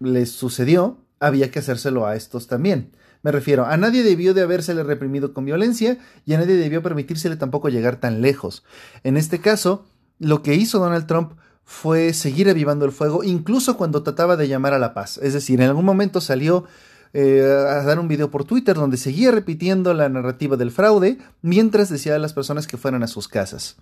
les 0.00 0.32
sucedió, 0.32 1.01
había 1.22 1.50
que 1.50 1.60
hacérselo 1.60 2.06
a 2.06 2.16
estos 2.16 2.48
también. 2.48 2.90
Me 3.22 3.30
refiero, 3.30 3.64
a 3.64 3.76
nadie 3.76 4.02
debió 4.02 4.34
de 4.34 4.42
habérsele 4.42 4.82
reprimido 4.82 5.32
con 5.32 5.44
violencia 5.44 5.98
y 6.26 6.34
a 6.34 6.38
nadie 6.38 6.56
debió 6.56 6.82
permitírsele 6.82 7.36
tampoco 7.36 7.68
llegar 7.68 7.96
tan 7.96 8.20
lejos. 8.20 8.64
En 9.04 9.16
este 9.16 9.40
caso, 9.40 9.86
lo 10.18 10.42
que 10.42 10.54
hizo 10.54 10.80
Donald 10.80 11.06
Trump 11.06 11.34
fue 11.64 12.12
seguir 12.12 12.50
avivando 12.50 12.84
el 12.84 12.90
fuego, 12.90 13.22
incluso 13.22 13.76
cuando 13.76 14.02
trataba 14.02 14.36
de 14.36 14.48
llamar 14.48 14.74
a 14.74 14.80
la 14.80 14.92
paz. 14.92 15.18
Es 15.22 15.32
decir, 15.32 15.60
en 15.60 15.68
algún 15.68 15.84
momento 15.84 16.20
salió 16.20 16.64
eh, 17.12 17.42
a 17.42 17.84
dar 17.84 18.00
un 18.00 18.08
video 18.08 18.30
por 18.30 18.44
Twitter 18.44 18.74
donde 18.74 18.96
seguía 18.96 19.30
repitiendo 19.30 19.94
la 19.94 20.08
narrativa 20.08 20.56
del 20.56 20.72
fraude 20.72 21.18
mientras 21.42 21.88
decía 21.88 22.16
a 22.16 22.18
las 22.18 22.32
personas 22.32 22.66
que 22.66 22.76
fueran 22.76 23.04
a 23.04 23.06
sus 23.06 23.28
casas. 23.28 23.76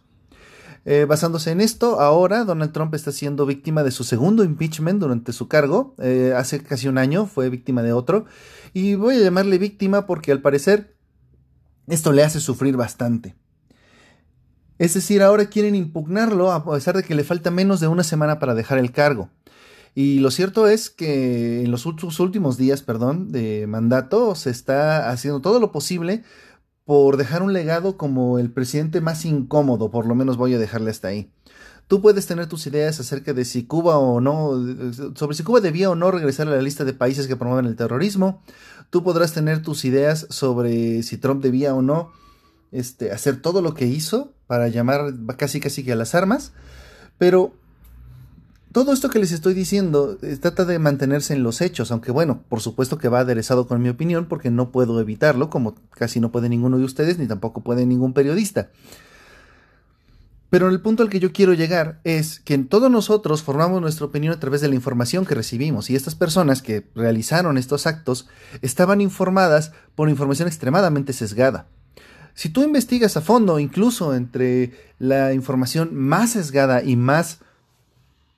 Eh, 0.87 1.05
basándose 1.05 1.51
en 1.51 1.61
esto, 1.61 2.01
ahora 2.01 2.45
Donald 2.45 2.73
Trump 2.73 2.95
está 2.95 3.13
siendo 3.13 3.45
víctima 3.45 3.83
de 3.83 3.91
su 3.91 4.03
segundo 4.03 4.45
impeachment 4.45 5.01
durante 5.01 5.33
su 5.33 5.49
cargo. 5.49 5.95
Eh, 5.99 6.33
hace 6.37 6.63
casi 6.63 6.89
un 6.89 6.99
año 6.99 7.27
fue 7.27 7.51
víctima 7.51 7.83
de 7.83 7.93
otro. 7.93 8.25
Y 8.73 8.95
voy 8.95 9.17
a 9.17 9.21
llamarle 9.21 9.59
víctima 9.59 10.07
porque 10.07 10.33
al 10.33 10.41
parecer 10.41 10.97
esto 11.87 12.13
le 12.13 12.23
hace 12.23 12.41
sufrir 12.41 12.77
bastante. 12.77 13.37
Es 14.79 14.95
decir, 14.95 15.23
ahora 15.23 15.51
quieren 15.51 15.75
impugnarlo 15.75 16.53
a 16.53 16.65
pesar 16.65 16.97
de 16.97 17.03
que 17.03 17.15
le 17.15 17.25
falta 17.25 17.51
menos 17.51 17.81
de 17.81 17.89
una 17.89 18.03
semana 18.03 18.39
para 18.39 18.55
dejar 18.55 18.79
el 18.79 18.93
cargo. 18.93 19.29
Y 19.95 20.21
lo 20.21 20.31
cierto 20.31 20.69
es 20.69 20.89
que 20.89 21.63
en 21.63 21.71
los 21.71 21.85
últimos 21.85 22.57
días, 22.57 22.83
perdón, 22.83 23.33
de 23.33 23.67
mandato 23.67 24.35
se 24.35 24.51
está 24.51 25.11
haciendo 25.11 25.41
todo 25.41 25.59
lo 25.59 25.73
posible 25.73 26.23
por 26.91 27.17
dejar 27.17 27.45
un 27.45 27.53
legado 27.53 27.97
como 27.97 28.41
el 28.41 28.51
presidente 28.51 29.01
más 29.01 29.25
incómodo, 29.25 29.93
por 29.93 30.07
lo 30.07 30.17
menos 30.17 30.37
voy 30.37 30.55
a 30.55 30.59
dejarle 30.59 30.91
hasta 30.91 31.07
ahí. 31.07 31.31
Tú 31.87 32.03
puedes 32.03 32.27
tener 32.27 32.49
tus 32.49 32.67
ideas 32.67 32.99
acerca 32.99 33.33
de 33.33 33.45
si 33.45 33.63
Cuba 33.63 33.97
o 33.97 34.21
no, 34.21 34.61
sobre 35.15 35.37
si 35.37 35.45
Cuba 35.45 35.61
debía 35.61 35.89
o 35.89 35.95
no 35.95 36.11
regresar 36.11 36.49
a 36.49 36.51
la 36.51 36.61
lista 36.61 36.85
de 36.85 36.93
países 36.93 37.29
que 37.29 37.37
promueven 37.37 37.67
el 37.67 37.77
terrorismo. 37.77 38.43
Tú 38.91 39.05
podrás 39.05 39.33
tener 39.33 39.63
tus 39.63 39.85
ideas 39.85 40.27
sobre 40.31 41.05
si 41.05 41.17
Trump 41.17 41.45
debía 41.45 41.77
o 41.77 41.81
no 41.81 42.11
este, 42.73 43.13
hacer 43.13 43.41
todo 43.41 43.63
lo 43.63 43.73
que 43.73 43.87
hizo 43.87 44.33
para 44.49 44.67
llamar 44.67 45.15
casi 45.37 45.61
casi 45.61 45.85
que 45.85 45.93
a 45.93 45.97
las 45.97 46.17
armas. 46.17 46.51
Pero 47.19 47.55
todo 48.73 48.93
esto 48.93 49.09
que 49.09 49.19
les 49.19 49.33
estoy 49.33 49.55
diciendo 49.55 50.19
eh, 50.23 50.37
trata 50.37 50.65
de 50.65 50.79
mantenerse 50.79 51.35
en 51.35 51.43
los 51.43 51.61
hechos, 51.61 51.91
aunque 51.91 52.13
bueno, 52.13 52.43
por 52.49 52.61
supuesto 52.61 52.99
que 52.99 53.09
va 53.09 53.21
aderezado 53.21 53.67
con 53.67 53.83
mi 53.83 53.89
opinión 53.89 54.27
porque 54.27 54.51
no 54.51 54.71
puedo 54.71 55.01
evitarlo, 55.01 55.51
como 55.51 55.75
casi 55.91 56.21
no 56.21 56.31
puede 56.31 56.49
ninguno 56.49 56.79
de 56.79 56.85
ustedes, 56.85 57.19
ni 57.19 57.27
tampoco 57.27 57.63
puede 57.63 57.87
ningún 57.87 58.13
periodista. 58.13 58.71
Pero 60.51 60.69
el 60.69 60.81
punto 60.81 61.05
al 61.05 61.11
que 61.11 61.21
yo 61.21 61.33
quiero 61.33 61.55
llegar 61.55 62.01
es 62.03 62.41
que 62.41 62.59
todos 62.59 62.91
nosotros 62.91 63.43
formamos 63.43 63.81
nuestra 63.81 64.07
opinión 64.07 64.35
a 64.35 64.41
través 64.41 64.61
de 64.61 64.69
la 64.69 64.75
información 64.75 65.25
que 65.25 65.37
recibimos 65.37 65.91
y 65.91 65.97
estas 65.97 66.17
personas 66.17 66.61
que 66.61 66.89
realizaron 66.97 67.57
estos 67.57 67.87
actos 67.87 68.29
estaban 68.61 69.01
informadas 69.01 69.73
por 69.95 70.09
información 70.09 70.49
extremadamente 70.49 71.13
sesgada. 71.13 71.69
Si 72.35 72.49
tú 72.49 72.63
investigas 72.63 73.17
a 73.17 73.21
fondo, 73.21 73.59
incluso 73.61 74.15
entre 74.15 74.73
la 74.99 75.35
información 75.35 75.95
más 75.95 76.31
sesgada 76.31 76.83
y 76.83 76.97
más 76.97 77.41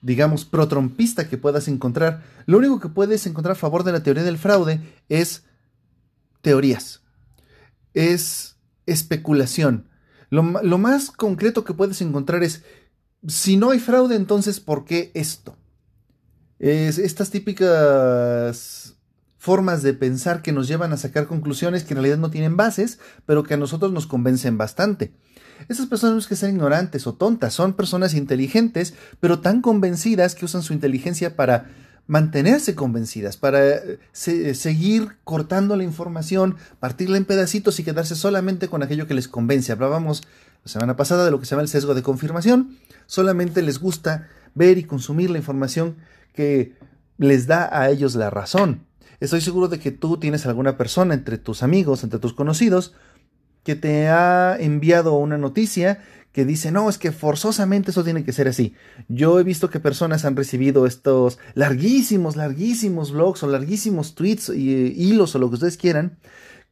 digamos, 0.03 0.43
protrompista 0.43 1.29
que 1.29 1.37
puedas 1.37 1.67
encontrar, 1.67 2.23
lo 2.45 2.57
único 2.57 2.79
que 2.79 2.89
puedes 2.89 3.25
encontrar 3.25 3.53
a 3.53 3.59
favor 3.59 3.83
de 3.83 3.93
la 3.93 4.03
teoría 4.03 4.23
del 4.23 4.37
fraude 4.37 4.81
es 5.07 5.45
teorías, 6.41 7.01
es 7.93 8.57
especulación. 8.85 9.89
Lo, 10.29 10.43
más 10.43 11.09
concreto 11.09 11.63
que 11.63 11.73
puedes 11.73 12.01
encontrar 12.01 12.43
es, 12.43 12.63
si 13.27 13.55
no 13.55 13.71
hay 13.71 13.79
fraude, 13.79 14.15
entonces, 14.15 14.59
¿por 14.59 14.83
qué 14.83 15.11
esto? 15.13 15.55
Es 16.59 16.97
estas 16.97 17.29
típicas 17.29 18.95
formas 19.37 19.83
de 19.83 19.93
pensar 19.93 20.41
que 20.41 20.51
nos 20.51 20.67
llevan 20.67 20.91
a 20.91 20.97
sacar 20.97 21.27
conclusiones 21.27 21.83
que 21.83 21.93
en 21.93 21.97
realidad 21.97 22.17
no 22.17 22.31
tienen 22.31 22.57
bases, 22.57 22.99
pero 23.25 23.43
que 23.43 23.53
a 23.53 23.57
nosotros 23.57 23.93
nos 23.93 24.07
convencen 24.07 24.57
bastante. 24.57 25.13
Esas 25.69 25.87
personas 25.87 26.27
que 26.27 26.35
sean 26.35 26.53
ignorantes 26.53 27.07
o 27.07 27.13
tontas, 27.13 27.53
son 27.53 27.73
personas 27.73 28.13
inteligentes, 28.13 28.93
pero 29.19 29.39
tan 29.39 29.61
convencidas 29.61 30.35
que 30.35 30.45
usan 30.45 30.63
su 30.63 30.73
inteligencia 30.73 31.35
para 31.35 31.67
mantenerse 32.07 32.75
convencidas, 32.75 33.37
para 33.37 33.75
eh, 33.75 34.53
seguir 34.53 35.17
cortando 35.23 35.75
la 35.75 35.83
información, 35.83 36.57
partirla 36.79 37.17
en 37.17 37.25
pedacitos 37.25 37.79
y 37.79 37.83
quedarse 37.83 38.15
solamente 38.15 38.67
con 38.67 38.83
aquello 38.83 39.07
que 39.07 39.13
les 39.13 39.27
convence. 39.27 39.71
Hablábamos 39.71 40.23
la 40.63 40.71
semana 40.71 40.95
pasada 40.95 41.25
de 41.25 41.31
lo 41.31 41.39
que 41.39 41.45
se 41.45 41.51
llama 41.51 41.61
el 41.61 41.69
sesgo 41.69 41.93
de 41.93 42.03
confirmación. 42.03 42.77
Solamente 43.05 43.61
les 43.61 43.79
gusta 43.79 44.27
ver 44.53 44.77
y 44.77 44.83
consumir 44.83 45.29
la 45.29 45.37
información 45.37 45.95
que 46.33 46.75
les 47.17 47.47
da 47.47 47.69
a 47.71 47.89
ellos 47.89 48.15
la 48.15 48.29
razón. 48.29 48.85
Estoy 49.19 49.39
seguro 49.39 49.69
de 49.69 49.79
que 49.79 49.91
tú 49.91 50.17
tienes 50.17 50.45
alguna 50.45 50.77
persona 50.77 51.13
entre 51.13 51.37
tus 51.37 51.63
amigos, 51.63 52.03
entre 52.03 52.19
tus 52.19 52.33
conocidos, 52.33 52.93
que 53.63 53.75
te 53.75 54.07
ha 54.07 54.57
enviado 54.59 55.13
una 55.15 55.37
noticia 55.37 55.99
que 56.33 56.45
dice, 56.45 56.71
no, 56.71 56.89
es 56.89 56.97
que 56.97 57.11
forzosamente 57.11 57.91
eso 57.91 58.03
tiene 58.03 58.25
que 58.25 58.33
ser 58.33 58.47
así. 58.47 58.73
Yo 59.07 59.39
he 59.39 59.43
visto 59.43 59.69
que 59.69 59.79
personas 59.79 60.25
han 60.25 60.35
recibido 60.35 60.87
estos 60.87 61.37
larguísimos, 61.53 62.35
larguísimos 62.35 63.11
blogs 63.11 63.43
o 63.43 63.47
larguísimos 63.47 64.15
tweets 64.15 64.49
y 64.49 64.73
eh, 64.73 64.93
hilos 64.95 65.35
o 65.35 65.39
lo 65.39 65.49
que 65.49 65.55
ustedes 65.55 65.77
quieran, 65.77 66.17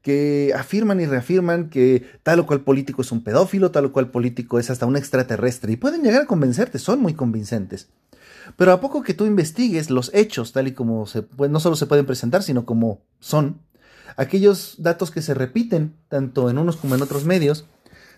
que 0.01 0.51
afirman 0.57 0.99
y 0.99 1.05
reafirman 1.05 1.69
que 1.69 2.03
tal 2.23 2.39
o 2.39 2.47
cual 2.47 2.61
político 2.61 3.03
es 3.03 3.11
un 3.11 3.23
pedófilo, 3.23 3.69
tal 3.69 3.85
o 3.85 3.93
cual 3.93 4.09
político 4.09 4.57
es 4.57 4.71
hasta 4.71 4.87
un 4.87 4.97
extraterrestre, 4.97 5.71
y 5.71 5.77
pueden 5.77 6.01
llegar 6.01 6.23
a 6.23 6.25
convencerte, 6.25 6.79
son 6.79 6.99
muy 6.99 7.13
convincentes. 7.13 7.89
Pero 8.57 8.71
a 8.71 8.81
poco 8.81 9.03
que 9.03 9.13
tú 9.13 9.27
investigues 9.27 9.91
los 9.91 10.09
hechos, 10.13 10.51
tal 10.51 10.67
y 10.67 10.71
como 10.71 11.05
no 11.37 11.59
solo 11.59 11.75
se 11.75 11.85
pueden 11.85 12.07
presentar, 12.07 12.41
sino 12.41 12.65
como 12.65 13.01
son, 13.19 13.59
aquellos 14.17 14.75
datos 14.77 15.11
que 15.11 15.21
se 15.21 15.33
repiten 15.33 15.95
tanto 16.07 16.49
en 16.49 16.57
unos 16.57 16.77
como 16.77 16.95
en 16.95 17.01
otros 17.01 17.25
medios, 17.25 17.65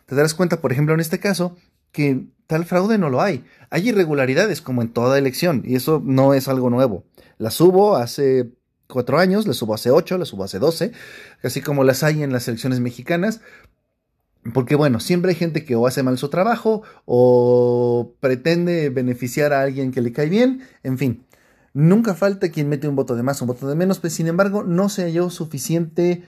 te 0.06 0.16
darás 0.16 0.34
cuenta, 0.34 0.62
por 0.62 0.72
ejemplo, 0.72 0.94
en 0.94 1.00
este 1.00 1.20
caso, 1.20 1.56
que 1.92 2.26
tal 2.48 2.66
fraude 2.66 2.98
no 2.98 3.10
lo 3.10 3.22
hay. 3.22 3.46
Hay 3.70 3.90
irregularidades 3.90 4.62
como 4.62 4.82
en 4.82 4.90
toda 4.90 5.18
elección 5.18 5.64
y 5.66 5.76
eso 5.76 6.02
no 6.04 6.34
es 6.34 6.48
algo 6.48 6.70
nuevo. 6.70 7.06
Las 7.38 7.60
hubo 7.62 7.96
hace 7.96 8.52
cuatro 8.88 9.20
años, 9.20 9.48
las 9.48 9.62
hubo 9.62 9.74
hace 9.74 9.92
ocho, 9.92 10.18
las 10.18 10.34
hubo 10.34 10.44
hace 10.44 10.60
doce, 10.60 10.92
así 11.44 11.62
como 11.62 11.84
las 11.84 12.04
hay 12.04 12.24
en 12.24 12.34
las 12.34 12.48
elecciones 12.48 12.80
mexicanas. 12.80 13.42
Porque 14.54 14.76
bueno, 14.76 15.00
siempre 15.00 15.32
hay 15.32 15.36
gente 15.36 15.64
que 15.64 15.76
o 15.76 15.88
hace 15.88 16.04
mal 16.04 16.18
su 16.18 16.30
trabajo 16.30 16.84
o 17.06 18.14
pretende 18.20 18.90
beneficiar 18.90 19.54
a 19.54 19.62
alguien 19.62 19.92
que 19.92 20.02
le 20.02 20.12
cae 20.12 20.28
bien, 20.28 20.68
en 20.84 20.98
fin. 20.98 21.26
Nunca 21.74 22.14
falta 22.14 22.50
quien 22.50 22.70
mete 22.70 22.88
un 22.88 22.96
voto 22.96 23.16
de 23.16 23.24
más, 23.24 23.42
un 23.42 23.48
voto 23.48 23.68
de 23.68 23.76
menos, 23.76 24.00
pero 24.00 24.14
sin 24.14 24.28
embargo 24.28 24.64
no 24.64 24.90
se 24.90 25.04
halló 25.04 25.30
suficiente 25.30 26.24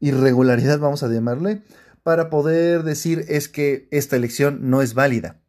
irregularidad, 0.00 0.80
vamos 0.80 1.04
a 1.04 1.08
llamarle, 1.08 1.62
para 2.02 2.30
poder 2.30 2.82
decir 2.82 3.24
es 3.28 3.48
que 3.48 3.86
esta 3.92 4.16
elección 4.16 4.70
no 4.70 4.82
es 4.82 4.94
válida. 4.94 5.40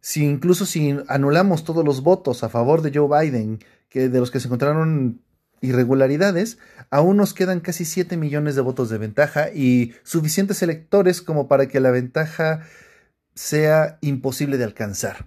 Si 0.00 0.24
incluso 0.24 0.64
si 0.64 0.96
anulamos 1.08 1.64
todos 1.64 1.84
los 1.84 2.02
votos 2.02 2.42
a 2.42 2.48
favor 2.48 2.80
de 2.80 2.92
Joe 2.94 3.08
Biden, 3.08 3.58
que 3.90 4.08
de 4.08 4.20
los 4.20 4.30
que 4.30 4.40
se 4.40 4.48
encontraron 4.48 5.20
irregularidades, 5.60 6.58
aún 6.90 7.16
nos 7.18 7.34
quedan 7.34 7.60
casi 7.60 7.84
7 7.84 8.16
millones 8.16 8.54
de 8.54 8.62
votos 8.62 8.88
de 8.88 8.98
ventaja 8.98 9.50
y 9.50 9.92
suficientes 10.02 10.62
electores 10.62 11.22
como 11.22 11.48
para 11.48 11.68
que 11.68 11.80
la 11.80 11.90
ventaja 11.90 12.62
sea 13.34 13.98
imposible 14.00 14.58
de 14.58 14.64
alcanzar. 14.64 15.26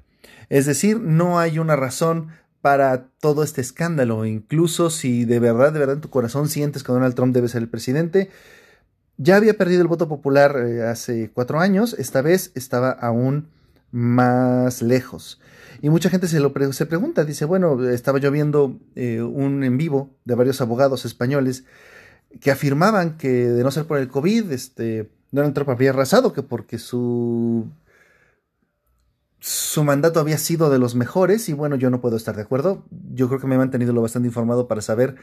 Es 0.49 0.65
decir, 0.65 0.99
no 0.99 1.39
hay 1.39 1.59
una 1.59 1.75
razón 1.75 2.29
para 2.67 3.07
todo 3.21 3.43
este 3.43 3.61
escándalo. 3.61 4.25
Incluso 4.25 4.89
si 4.89 5.23
de 5.23 5.39
verdad, 5.39 5.71
de 5.71 5.79
verdad 5.79 5.95
en 5.95 6.01
tu 6.01 6.09
corazón 6.09 6.49
sientes 6.49 6.83
que 6.83 6.91
Donald 6.91 7.15
Trump 7.15 7.33
debe 7.33 7.47
ser 7.47 7.61
el 7.61 7.69
presidente, 7.69 8.29
ya 9.15 9.37
había 9.37 9.53
perdido 9.53 9.81
el 9.81 9.87
voto 9.87 10.09
popular 10.09 10.57
eh, 10.57 10.83
hace 10.83 11.31
cuatro 11.33 11.61
años, 11.61 11.95
esta 11.97 12.21
vez 12.21 12.51
estaba 12.55 12.91
aún 12.91 13.47
más 13.91 14.81
lejos. 14.81 15.39
Y 15.81 15.89
mucha 15.89 16.09
gente 16.09 16.27
se, 16.27 16.41
lo 16.41 16.51
se 16.73 16.85
pregunta, 16.85 17.23
dice, 17.23 17.45
bueno, 17.45 17.87
estaba 17.87 18.19
yo 18.19 18.31
viendo 18.31 18.77
eh, 18.95 19.21
un 19.21 19.63
en 19.63 19.77
vivo 19.77 20.09
de 20.25 20.35
varios 20.35 20.59
abogados 20.59 21.05
españoles 21.05 21.63
que 22.41 22.51
afirmaban 22.51 23.15
que 23.15 23.29
de 23.29 23.63
no 23.63 23.71
ser 23.71 23.85
por 23.85 23.97
el 23.97 24.09
COVID, 24.09 24.51
este, 24.51 25.09
Donald 25.31 25.53
Trump 25.53 25.69
había 25.69 25.91
arrasado, 25.91 26.33
que 26.33 26.43
porque 26.43 26.79
su 26.79 27.65
su 29.39 29.83
mandato 29.83 30.19
había 30.19 30.37
sido 30.37 30.69
de 30.69 30.79
los 30.79 30.95
mejores 30.95 31.47
y 31.49 31.53
bueno, 31.53 31.75
yo 31.75 31.89
no 31.89 32.01
puedo 32.01 32.17
estar 32.17 32.35
de 32.35 32.41
acuerdo. 32.41 32.85
Yo 33.13 33.27
creo 33.27 33.39
que 33.39 33.47
me 33.47 33.55
he 33.55 33.59
mantenido 33.59 33.93
lo 33.93 34.01
bastante 34.01 34.27
informado 34.27 34.67
para 34.67 34.81
saber 34.81 35.15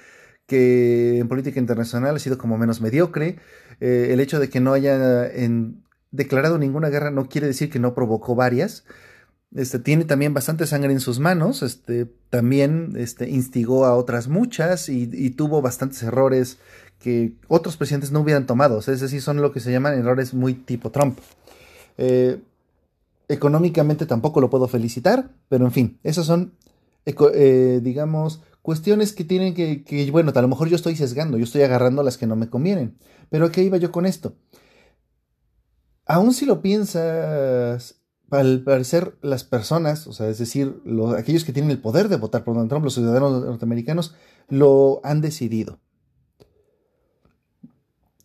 que 0.47 1.19
en 1.19 1.29
política 1.29 1.59
internacional 1.59 2.17
ha 2.17 2.19
sido 2.19 2.39
como 2.39 2.59
menos 2.59 2.81
mediocre. 2.81 3.39
Eh, 3.81 4.09
el 4.11 4.21
hecho 4.21 4.39
de 4.39 4.49
que 4.49 4.61
no 4.61 4.73
haya 4.73 5.31
declarado 6.11 6.59
ninguna 6.59 6.91
guerra 6.91 7.11
no 7.11 7.29
quiere 7.29 7.47
decir 7.47 7.71
que 7.71 7.81
no 7.81 7.95
provocó 7.95 8.35
varias. 8.35 8.85
Este, 9.55 9.79
tiene 9.79 10.05
también 10.05 10.35
bastante 10.35 10.67
sangre 10.67 10.93
en 10.93 10.99
sus 10.99 11.21
manos, 11.21 11.63
este, 11.63 12.07
también 12.29 12.95
este, 12.97 13.31
instigó 13.31 13.85
a 13.85 13.95
otras 13.95 14.27
muchas 14.27 14.89
y, 14.89 15.31
tuvo 15.31 15.63
bastantes 15.63 16.03
errores 16.03 16.59
que 16.99 17.35
otros 17.47 17.77
presidentes 17.77 18.11
no 18.11 18.21
hubieran 18.21 18.47
tomado. 18.47 18.81
es 18.81 19.01
decir, 19.01 19.23
son 19.23 19.41
lo 19.41 19.53
que 19.53 19.61
se 19.61 19.71
llaman 19.71 19.97
errores 19.97 20.35
muy 20.35 20.55
tipo 20.55 20.91
Trump. 20.91 21.19
Eh, 21.99 22.41
Económicamente 23.29 24.07
tampoco 24.07 24.41
lo 24.41 24.51
puedo 24.51 24.69
felicitar, 24.69 25.31
pero 25.49 25.65
en 25.65 25.73
fin, 25.73 25.99
esas 26.03 26.27
son, 26.27 26.55
eh, 27.07 27.81
digamos, 27.83 28.43
cuestiones 28.61 29.13
que 29.13 29.25
tienen 29.25 29.55
que, 29.55 30.09
bueno, 30.11 30.33
a 30.35 30.43
lo 30.43 30.49
mejor 30.49 30.69
yo 30.69 30.77
estoy 30.77 30.97
sesgando, 30.97 31.39
yo 31.39 31.45
estoy 31.45 31.63
agarrando 31.63 32.03
las 32.03 32.19
que 32.19 32.27
no 32.27 32.37
me 32.37 32.49
convienen. 32.49 32.97
Pero 33.31 33.47
¿a 33.47 33.53
qué 33.53 33.63
iba 33.63 33.77
yo 33.77 33.93
con 33.93 34.07
esto? 34.07 34.37
Aún 36.07 36.35
si 36.35 36.45
lo 36.47 36.61
piensas, 36.61 37.97
al 38.31 38.63
parecer 38.63 39.17
las 39.23 39.45
personas, 39.45 40.07
o 40.07 40.13
sea, 40.13 40.29
es 40.29 40.39
decir, 40.39 40.81
los, 40.85 41.15
aquellos 41.15 41.45
que 41.45 41.53
tienen 41.53 41.71
el 41.71 41.81
poder 41.81 42.09
de 42.09 42.17
votar 42.17 42.45
por 42.45 42.55
Donald 42.55 42.71
Trump, 42.71 42.85
los 42.85 42.95
ciudadanos 42.95 43.45
norteamericanos, 43.45 44.15
lo 44.49 45.01
han 45.03 45.21
decidido. 45.21 45.79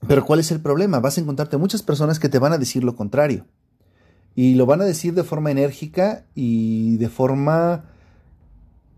Pero 0.08 0.25
¿cuál 0.25 0.39
es 0.39 0.51
el 0.51 0.62
problema? 0.62 1.00
Vas 1.00 1.18
a 1.18 1.22
encontrarte 1.22 1.58
muchas 1.58 1.84
personas 1.84 2.20
que 2.20 2.29
te 2.29 2.39
van 2.39 2.53
a 2.53 2.58
decir 2.58 2.84
lo 2.84 2.96
contrario. 2.96 3.46
Y 4.36 4.55
lo 4.55 4.65
van 4.65 4.81
a 4.81 4.86
decir 4.86 5.13
de 5.13 5.24
forma 5.24 5.51
enérgica 5.51 6.25
y 6.36 6.98
de 6.98 7.09
forma, 7.09 7.86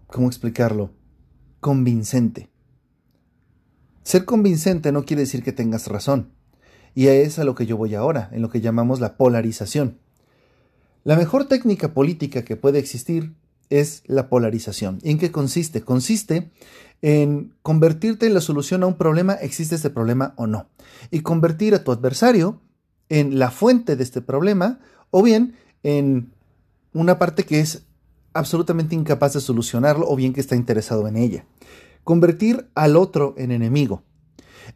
¿cómo 0.08 0.28
explicarlo? 0.28 0.92
Convincente. 1.60 2.50
Ser 4.04 4.26
convincente 4.26 4.92
no 4.92 5.06
quiere 5.06 5.22
decir 5.22 5.44
que 5.44 5.52
tengas 5.52 5.88
razón. 5.88 6.32
Y 6.94 7.08
es 7.08 7.40
a 7.40 7.44
lo 7.44 7.56
que 7.56 7.66
yo 7.66 7.78
voy 7.78 7.96
ahora, 7.96 8.30
en 8.32 8.42
lo 8.42 8.50
que 8.50 8.62
llamamos 8.62 9.00
la 9.00 9.16
polarización. 9.16 9.98
La 11.04 11.16
mejor 11.16 11.46
técnica 11.46 11.94
política 11.94 12.44
que 12.44 12.56
puede 12.56 12.80
existir 12.80 13.34
es 13.70 14.04
la 14.06 14.30
polarización. 14.30 15.00
¿En 15.04 15.18
qué 15.18 15.32
consiste? 15.32 15.82
Consiste 15.82 16.52
en 17.02 17.56
convertirte 17.64 18.28
en 18.28 18.34
la 18.34 18.42
solución 18.42 18.84
a 18.84 18.88
un 18.88 18.98
problema, 18.98 19.34
existe 19.34 19.76
este 19.76 19.90
problema 19.90 20.34
o 20.36 20.46
no, 20.46 20.68
y 21.10 21.22
convertir 21.22 21.74
a 21.74 21.84
tu 21.84 21.92
adversario 21.92 22.62
en 23.10 23.40
la 23.40 23.50
fuente 23.50 23.96
de 23.96 24.04
este 24.04 24.22
problema 24.22 24.80
o 25.12 25.22
bien 25.22 25.56
en 25.84 26.34
una 26.94 27.20
parte 27.20 27.44
que 27.44 27.60
es 27.60 27.84
absolutamente 28.34 28.96
incapaz 28.96 29.34
de 29.34 29.42
solucionarlo 29.42 30.08
o 30.10 30.16
bien 30.16 30.34
que 30.34 30.42
está 30.42 30.56
interesado 30.56 31.08
en 31.08 31.18
ella. 31.18 31.46
Convertir 32.04 32.70
al 32.74 32.96
otro 32.96 33.36
en 33.38 33.52
enemigo. 33.52 34.04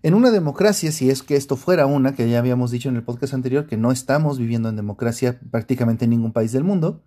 En 0.04 0.14
una 0.14 0.32
democracia, 0.32 0.92
si 0.92 1.10
es 1.10 1.24
que 1.24 1.36
esto 1.36 1.56
fuera 1.56 1.86
una, 1.86 2.16
que 2.16 2.30
ya 2.30 2.40
habíamos 2.40 2.72
dicho 2.72 2.90
en 2.90 2.96
el 2.96 3.04
podcast 3.04 3.34
anterior, 3.34 3.66
que 3.66 3.78
no 3.78 3.92
estamos 3.92 4.38
viviendo 4.38 4.70
en 4.70 4.76
democracia 4.76 5.40
prácticamente 5.52 6.06
en 6.06 6.12
ningún 6.12 6.34
país 6.34 6.52
del 6.52 6.64
mundo, 6.64 7.02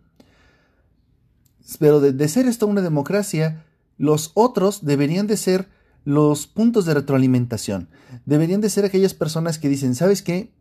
pero 1.78 2.00
de, 2.00 2.28
ser 2.28 2.47
esto 2.47 2.66
una 2.66 2.80
democracia, 2.80 3.64
los 3.99 4.30
otros 4.35 4.85
deberían 4.85 5.26
de 5.26 5.37
ser 5.37 5.68
los 6.04 6.47
puntos 6.47 6.87
de 6.87 6.94
retroalimentación. 6.94 7.90
Deberían 8.25 8.62
de 8.62 8.70
ser 8.70 8.85
aquellas 8.87 9.12
personas 9.12 9.58
que 9.58 9.68
dicen, 9.68 9.94
¿sabes 9.94 10.23
qué? 10.23 10.54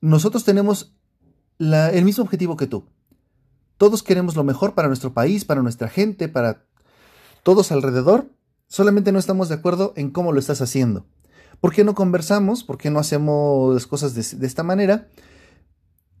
Nosotros 0.00 0.44
tenemos 0.44 0.96
el 1.58 2.04
mismo 2.04 2.24
objetivo 2.24 2.56
que 2.56 2.66
tú. 2.66 2.84
Todos 3.78 4.02
queremos 4.02 4.36
lo 4.36 4.44
mejor 4.44 4.74
para 4.74 4.88
nuestro 4.88 5.12
país, 5.12 5.44
para 5.44 5.62
nuestra 5.62 5.88
gente, 5.88 6.28
para 6.28 6.64
todos 7.42 7.72
alrededor. 7.72 8.30
Solamente 8.68 9.12
no 9.12 9.18
estamos 9.18 9.48
de 9.48 9.56
acuerdo 9.56 9.92
en 9.96 10.10
cómo 10.10 10.32
lo 10.32 10.40
estás 10.40 10.60
haciendo. 10.60 11.06
¿Por 11.60 11.72
qué 11.72 11.84
no 11.84 11.94
conversamos? 11.94 12.64
¿Por 12.64 12.78
qué 12.78 12.90
no 12.90 12.98
hacemos 12.98 13.74
las 13.74 13.86
cosas 13.86 14.14
de, 14.14 14.46
esta 14.46 14.62
manera? 14.62 15.08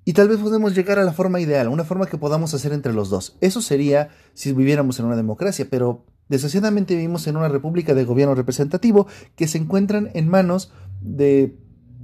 Y 0.04 0.12
tal 0.12 0.28
vez 0.28 0.38
podemos 0.38 0.74
llegar 0.74 0.98
a 0.98 1.04
la 1.04 1.12
forma 1.12 1.40
ideal, 1.40 1.68
una 1.68 1.84
forma 1.84 2.06
que 2.06 2.16
podamos 2.16 2.54
hacer 2.54 2.72
entre 2.72 2.92
los 2.92 3.10
dos. 3.10 3.36
Eso 3.40 3.60
sería 3.60 4.10
si 4.34 4.52
viviéramos 4.52 4.98
en 5.00 5.06
una 5.06 5.16
democracia, 5.16 5.66
pero 5.68 6.04
desgraciadamente 6.28 6.94
vivimos 6.94 7.26
en 7.26 7.36
una 7.36 7.48
república 7.48 7.94
de 7.94 8.04
gobierno 8.04 8.34
representativo 8.34 9.06
que 9.34 9.48
se 9.48 9.58
encuentran 9.58 10.10
en 10.14 10.28
manos 10.28 10.70
de 11.00 11.58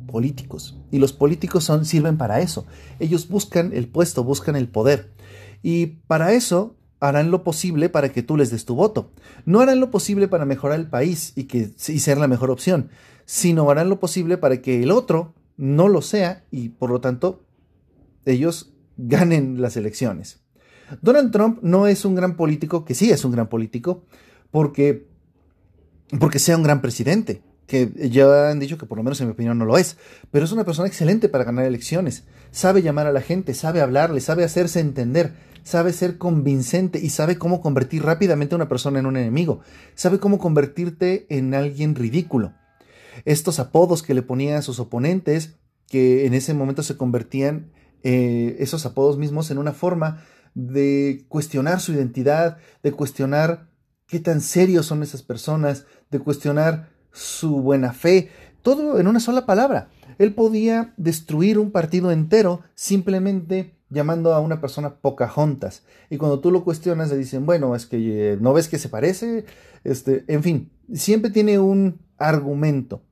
políticos. 0.06 0.78
Y 0.90 0.98
los 0.98 1.12
políticos 1.12 1.64
son, 1.64 1.84
sirven 1.84 2.16
para 2.16 2.40
eso. 2.40 2.66
Ellos 2.98 3.28
buscan 3.28 3.72
el 3.72 3.88
puesto, 3.88 4.24
buscan 4.24 4.56
el 4.56 4.68
poder. 4.68 5.12
Y 5.62 5.86
para 6.06 6.32
eso 6.32 6.76
harán 7.00 7.30
lo 7.30 7.42
posible 7.42 7.88
para 7.88 8.10
que 8.10 8.22
tú 8.22 8.36
les 8.36 8.50
des 8.50 8.64
tu 8.64 8.74
voto. 8.74 9.10
No 9.44 9.60
harán 9.60 9.80
lo 9.80 9.90
posible 9.90 10.28
para 10.28 10.44
mejorar 10.44 10.78
el 10.78 10.88
país 10.88 11.32
y, 11.34 11.44
que, 11.44 11.70
y 11.88 11.98
ser 11.98 12.18
la 12.18 12.28
mejor 12.28 12.50
opción, 12.50 12.90
sino 13.24 13.68
harán 13.70 13.88
lo 13.88 13.98
posible 13.98 14.38
para 14.38 14.62
que 14.62 14.82
el 14.82 14.90
otro 14.90 15.34
no 15.56 15.88
lo 15.88 16.02
sea 16.02 16.44
y 16.50 16.70
por 16.70 16.90
lo 16.90 17.00
tanto 17.00 17.44
ellos 18.24 18.72
ganen 18.96 19.60
las 19.60 19.76
elecciones. 19.76 20.42
Donald 21.00 21.32
Trump 21.32 21.58
no 21.62 21.86
es 21.86 22.04
un 22.04 22.14
gran 22.14 22.36
político, 22.36 22.84
que 22.84 22.94
sí 22.94 23.10
es 23.10 23.24
un 23.24 23.32
gran 23.32 23.48
político, 23.48 24.04
porque, 24.50 25.08
porque 26.20 26.38
sea 26.38 26.56
un 26.56 26.62
gran 26.62 26.82
presidente 26.82 27.42
que 27.66 27.90
ya 28.10 28.50
han 28.50 28.58
dicho 28.58 28.78
que 28.78 28.86
por 28.86 28.98
lo 28.98 29.04
menos 29.04 29.20
en 29.20 29.28
mi 29.28 29.32
opinión 29.32 29.58
no 29.58 29.64
lo 29.64 29.78
es, 29.78 29.96
pero 30.30 30.44
es 30.44 30.52
una 30.52 30.64
persona 30.64 30.88
excelente 30.88 31.28
para 31.28 31.44
ganar 31.44 31.64
elecciones, 31.64 32.24
sabe 32.50 32.82
llamar 32.82 33.06
a 33.06 33.12
la 33.12 33.20
gente, 33.20 33.54
sabe 33.54 33.80
hablarle, 33.80 34.20
sabe 34.20 34.44
hacerse 34.44 34.80
entender, 34.80 35.32
sabe 35.62 35.92
ser 35.92 36.18
convincente 36.18 36.98
y 36.98 37.10
sabe 37.10 37.38
cómo 37.38 37.60
convertir 37.60 38.02
rápidamente 38.02 38.54
a 38.54 38.56
una 38.56 38.68
persona 38.68 38.98
en 38.98 39.06
un 39.06 39.16
enemigo, 39.16 39.60
sabe 39.94 40.18
cómo 40.18 40.38
convertirte 40.38 41.26
en 41.28 41.54
alguien 41.54 41.94
ridículo. 41.94 42.52
Estos 43.24 43.58
apodos 43.58 44.02
que 44.02 44.14
le 44.14 44.22
ponían 44.22 44.56
a 44.56 44.62
sus 44.62 44.80
oponentes, 44.80 45.56
que 45.86 46.26
en 46.26 46.34
ese 46.34 46.54
momento 46.54 46.82
se 46.82 46.96
convertían 46.96 47.70
eh, 48.02 48.56
esos 48.58 48.84
apodos 48.86 49.18
mismos 49.18 49.50
en 49.50 49.58
una 49.58 49.72
forma 49.72 50.24
de 50.54 51.24
cuestionar 51.28 51.80
su 51.80 51.92
identidad, 51.92 52.58
de 52.82 52.92
cuestionar 52.92 53.68
qué 54.06 54.18
tan 54.18 54.40
serios 54.40 54.86
son 54.86 55.02
esas 55.02 55.22
personas, 55.22 55.86
de 56.10 56.18
cuestionar 56.18 56.91
su 57.12 57.60
buena 57.60 57.92
fe, 57.92 58.30
todo 58.62 58.98
en 58.98 59.06
una 59.06 59.20
sola 59.20 59.46
palabra. 59.46 59.88
Él 60.18 60.34
podía 60.34 60.94
destruir 60.96 61.58
un 61.58 61.70
partido 61.70 62.10
entero 62.12 62.60
simplemente 62.74 63.76
llamando 63.90 64.32
a 64.32 64.40
una 64.40 64.60
persona 64.60 64.96
Pocahontas. 64.96 65.84
Y 66.10 66.16
cuando 66.16 66.40
tú 66.40 66.50
lo 66.50 66.64
cuestionas, 66.64 67.10
le 67.10 67.16
dicen, 67.16 67.44
bueno, 67.46 67.76
es 67.76 67.86
que 67.86 68.32
eh, 68.32 68.38
no 68.40 68.52
ves 68.52 68.68
que 68.68 68.78
se 68.78 68.88
parece. 68.88 69.44
Este, 69.84 70.24
en 70.28 70.42
fin, 70.42 70.72
siempre 70.92 71.30
tiene 71.30 71.58
un 71.58 72.00
argumento. 72.16 73.02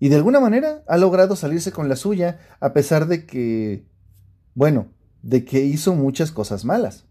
Y 0.00 0.08
de 0.08 0.16
alguna 0.16 0.40
manera 0.40 0.82
ha 0.88 0.98
logrado 0.98 1.36
salirse 1.36 1.72
con 1.72 1.88
la 1.88 1.96
suya, 1.96 2.40
a 2.60 2.72
pesar 2.72 3.06
de 3.06 3.24
que, 3.24 3.86
bueno, 4.54 4.88
de 5.22 5.44
que 5.44 5.64
hizo 5.64 5.94
muchas 5.94 6.32
cosas 6.32 6.64
malas. 6.64 7.06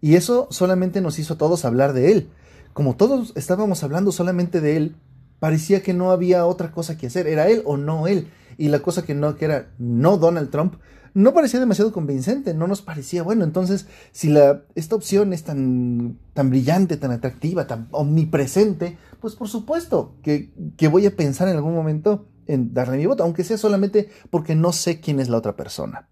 Y 0.00 0.14
eso 0.14 0.48
solamente 0.50 1.00
nos 1.00 1.18
hizo 1.18 1.34
a 1.34 1.38
todos 1.38 1.64
hablar 1.64 1.92
de 1.92 2.12
él. 2.12 2.30
Como 2.72 2.96
todos 2.96 3.32
estábamos 3.36 3.82
hablando 3.82 4.12
solamente 4.12 4.60
de 4.60 4.76
él, 4.76 4.96
parecía 5.40 5.82
que 5.82 5.94
no 5.94 6.12
había 6.12 6.46
otra 6.46 6.70
cosa 6.70 6.96
que 6.96 7.08
hacer, 7.08 7.26
era 7.26 7.48
él 7.48 7.62
o 7.64 7.76
no 7.76 8.06
él. 8.06 8.28
Y 8.56 8.68
la 8.68 8.80
cosa 8.80 9.04
que 9.04 9.14
no, 9.14 9.36
que 9.36 9.46
era 9.46 9.72
no 9.78 10.18
Donald 10.18 10.50
Trump, 10.50 10.74
no 11.14 11.34
parecía 11.34 11.58
demasiado 11.58 11.92
convincente, 11.92 12.54
no 12.54 12.68
nos 12.68 12.82
parecía 12.82 13.22
bueno. 13.22 13.44
Entonces, 13.44 13.86
si 14.12 14.28
la, 14.28 14.62
esta 14.74 14.94
opción 14.94 15.32
es 15.32 15.42
tan, 15.42 16.18
tan 16.34 16.50
brillante, 16.50 16.96
tan 16.96 17.10
atractiva, 17.10 17.66
tan 17.66 17.88
omnipresente, 17.90 18.98
pues 19.20 19.34
por 19.34 19.48
supuesto 19.48 20.14
que, 20.22 20.52
que 20.76 20.88
voy 20.88 21.06
a 21.06 21.16
pensar 21.16 21.48
en 21.48 21.56
algún 21.56 21.74
momento 21.74 22.28
en 22.46 22.74
darle 22.74 22.98
mi 22.98 23.06
voto, 23.06 23.22
aunque 23.22 23.44
sea 23.44 23.58
solamente 23.58 24.10
porque 24.30 24.54
no 24.54 24.72
sé 24.72 25.00
quién 25.00 25.20
es 25.20 25.28
la 25.28 25.38
otra 25.38 25.56
persona. 25.56 26.08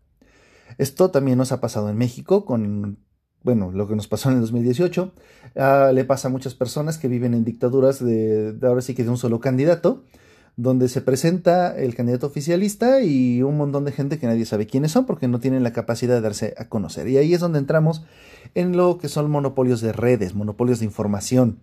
Esto 0.79 1.11
también 1.11 1.39
nos 1.39 1.53
ha 1.53 1.61
pasado 1.61 1.91
en 1.91 1.97
México 1.97 2.45
con 2.45 2.99
bueno, 3.49 3.73
lo 3.73 3.89
que 3.89 3.97
nos 3.97 4.09
pasó 4.09 4.29
en 4.29 4.35
el 4.35 4.43
2018, 4.43 5.11
ah, 5.57 5.91
le 5.95 6.05
pasa 6.05 6.29
a 6.29 6.31
muchas 6.31 6.55
personas 6.55 6.99
que 6.99 7.09
viven 7.09 7.33
en 7.33 7.47
dictaduras 7.47 7.99
de, 7.99 8.55
ahora 8.63 8.83
sí 8.83 8.95
que 8.95 9.05
de 9.05 9.09
un 9.09 9.17
solo 9.17 9.41
candidato, 9.41 10.05
donde 10.57 10.91
se 10.91 11.01
presenta 11.01 11.75
el 11.75 11.95
candidato 11.95 12.27
oficialista 12.27 13.01
y 13.01 13.43
un 13.43 13.57
montón 13.57 13.87
de 13.87 13.93
gente 13.93 14.19
que 14.19 14.27
nadie 14.27 14.45
sabe 14.45 14.67
quiénes 14.67 14.93
son 14.93 15.07
porque 15.07 15.29
no 15.29 15.41
tienen 15.41 15.63
la 15.63 15.73
capacidad 15.73 16.17
de 16.17 16.21
darse 16.21 16.53
a 16.59 16.69
conocer. 16.69 17.09
Y 17.09 17.17
ahí 17.17 17.33
es 17.33 17.41
donde 17.41 17.59
entramos 17.59 18.05
en 18.55 18.77
lo 18.77 18.99
que 18.99 19.09
son 19.09 19.31
monopolios 19.31 19.81
de 19.81 19.95
redes, 19.95 20.35
monopolios 20.35 20.81
de 20.81 20.85
información. 20.85 21.61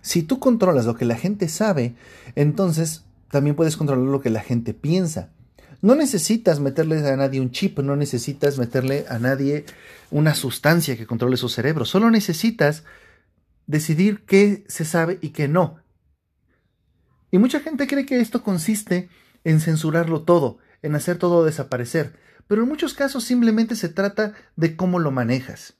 Si 0.00 0.24
tú 0.24 0.40
controlas 0.40 0.84
lo 0.84 0.96
que 0.96 1.04
la 1.04 1.14
gente 1.14 1.46
sabe, 1.46 1.94
entonces 2.34 3.04
también 3.30 3.54
puedes 3.54 3.76
controlar 3.76 4.08
lo 4.08 4.20
que 4.20 4.30
la 4.30 4.40
gente 4.40 4.74
piensa. 4.74 5.30
No 5.84 5.94
necesitas 5.94 6.60
meterle 6.60 7.06
a 7.06 7.14
nadie 7.14 7.42
un 7.42 7.50
chip, 7.50 7.78
no 7.80 7.94
necesitas 7.94 8.56
meterle 8.56 9.04
a 9.10 9.18
nadie 9.18 9.66
una 10.10 10.34
sustancia 10.34 10.96
que 10.96 11.06
controle 11.06 11.36
su 11.36 11.50
cerebro, 11.50 11.84
solo 11.84 12.10
necesitas 12.10 12.84
decidir 13.66 14.24
qué 14.24 14.64
se 14.66 14.86
sabe 14.86 15.18
y 15.20 15.28
qué 15.28 15.46
no. 15.46 15.76
Y 17.30 17.36
mucha 17.36 17.60
gente 17.60 17.86
cree 17.86 18.06
que 18.06 18.20
esto 18.20 18.42
consiste 18.42 19.10
en 19.44 19.60
censurarlo 19.60 20.22
todo, 20.22 20.56
en 20.80 20.94
hacer 20.94 21.18
todo 21.18 21.44
desaparecer, 21.44 22.18
pero 22.48 22.62
en 22.62 22.68
muchos 22.70 22.94
casos 22.94 23.22
simplemente 23.22 23.76
se 23.76 23.90
trata 23.90 24.32
de 24.56 24.76
cómo 24.76 24.98
lo 25.00 25.10
manejas. 25.10 25.74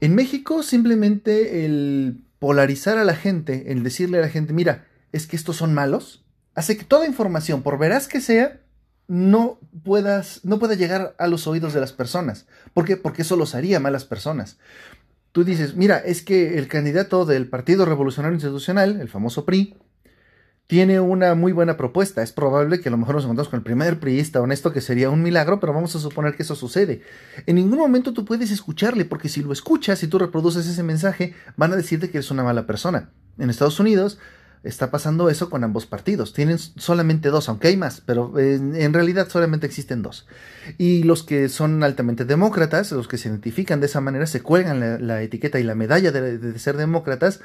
En 0.00 0.16
México 0.16 0.64
simplemente 0.64 1.64
el 1.64 2.24
polarizar 2.40 2.98
a 2.98 3.04
la 3.04 3.14
gente, 3.14 3.70
el 3.70 3.84
decirle 3.84 4.18
a 4.18 4.22
la 4.22 4.28
gente, 4.28 4.52
mira, 4.52 4.88
es 5.12 5.28
que 5.28 5.36
estos 5.36 5.54
son 5.54 5.72
malos, 5.72 6.23
hace 6.54 6.76
que 6.76 6.84
toda 6.84 7.06
información, 7.06 7.62
por 7.62 7.78
veraz 7.78 8.08
que 8.08 8.20
sea, 8.20 8.60
no 9.06 9.58
puedas, 9.82 10.40
no 10.44 10.58
pueda 10.58 10.74
llegar 10.74 11.14
a 11.18 11.26
los 11.26 11.46
oídos 11.46 11.74
de 11.74 11.80
las 11.80 11.92
personas. 11.92 12.46
¿Por 12.72 12.84
qué? 12.84 12.96
Porque 12.96 13.22
eso 13.22 13.36
los 13.36 13.54
haría 13.54 13.80
malas 13.80 14.04
personas. 14.04 14.58
Tú 15.32 15.44
dices, 15.44 15.74
mira, 15.74 15.98
es 15.98 16.22
que 16.22 16.58
el 16.58 16.68
candidato 16.68 17.24
del 17.24 17.48
Partido 17.48 17.84
Revolucionario 17.84 18.36
Institucional, 18.36 19.00
el 19.00 19.08
famoso 19.08 19.44
PRI, 19.44 19.76
tiene 20.66 21.00
una 21.00 21.34
muy 21.34 21.52
buena 21.52 21.76
propuesta. 21.76 22.22
Es 22.22 22.32
probable 22.32 22.80
que 22.80 22.88
a 22.88 22.92
lo 22.92 22.96
mejor 22.96 23.16
nos 23.16 23.24
encontramos 23.24 23.50
con 23.50 23.58
el 23.58 23.64
primer 23.64 24.00
priista 24.00 24.40
honesto, 24.40 24.72
que 24.72 24.80
sería 24.80 25.10
un 25.10 25.22
milagro, 25.22 25.60
pero 25.60 25.74
vamos 25.74 25.94
a 25.94 25.98
suponer 25.98 26.36
que 26.36 26.44
eso 26.44 26.54
sucede. 26.54 27.02
En 27.46 27.56
ningún 27.56 27.78
momento 27.78 28.14
tú 28.14 28.24
puedes 28.24 28.50
escucharle, 28.50 29.04
porque 29.04 29.28
si 29.28 29.42
lo 29.42 29.52
escuchas 29.52 30.02
y 30.02 30.08
tú 30.08 30.18
reproduces 30.18 30.66
ese 30.66 30.82
mensaje, 30.82 31.34
van 31.56 31.72
a 31.72 31.76
decirte 31.76 32.10
que 32.10 32.18
eres 32.18 32.30
una 32.30 32.44
mala 32.44 32.66
persona. 32.66 33.10
En 33.38 33.50
Estados 33.50 33.78
Unidos, 33.78 34.18
está 34.64 34.90
pasando 34.90 35.28
eso 35.28 35.50
con 35.50 35.62
ambos 35.62 35.86
partidos. 35.86 36.32
Tienen 36.32 36.58
solamente 36.58 37.28
dos, 37.28 37.48
aunque 37.48 37.68
hay 37.68 37.76
más, 37.76 38.00
pero 38.04 38.38
en, 38.38 38.92
realidad 38.92 39.28
solamente 39.28 39.66
existen 39.66 40.02
dos. 40.02 40.26
Y 40.78 41.04
los 41.04 41.22
que 41.22 41.48
son 41.48 41.82
altamente 41.84 42.24
demócratas, 42.24 42.90
los 42.92 43.06
que 43.06 43.18
se 43.18 43.28
identifican 43.28 43.80
de 43.80 43.86
esa 43.86 44.00
manera, 44.00 44.26
se 44.26 44.40
cuelgan 44.40 45.06
la, 45.06 45.22
etiqueta 45.22 45.60
y 45.60 45.64
la 45.64 45.74
medalla 45.74 46.10
de, 46.10 46.58
ser 46.58 46.76
demócratas, 46.76 47.40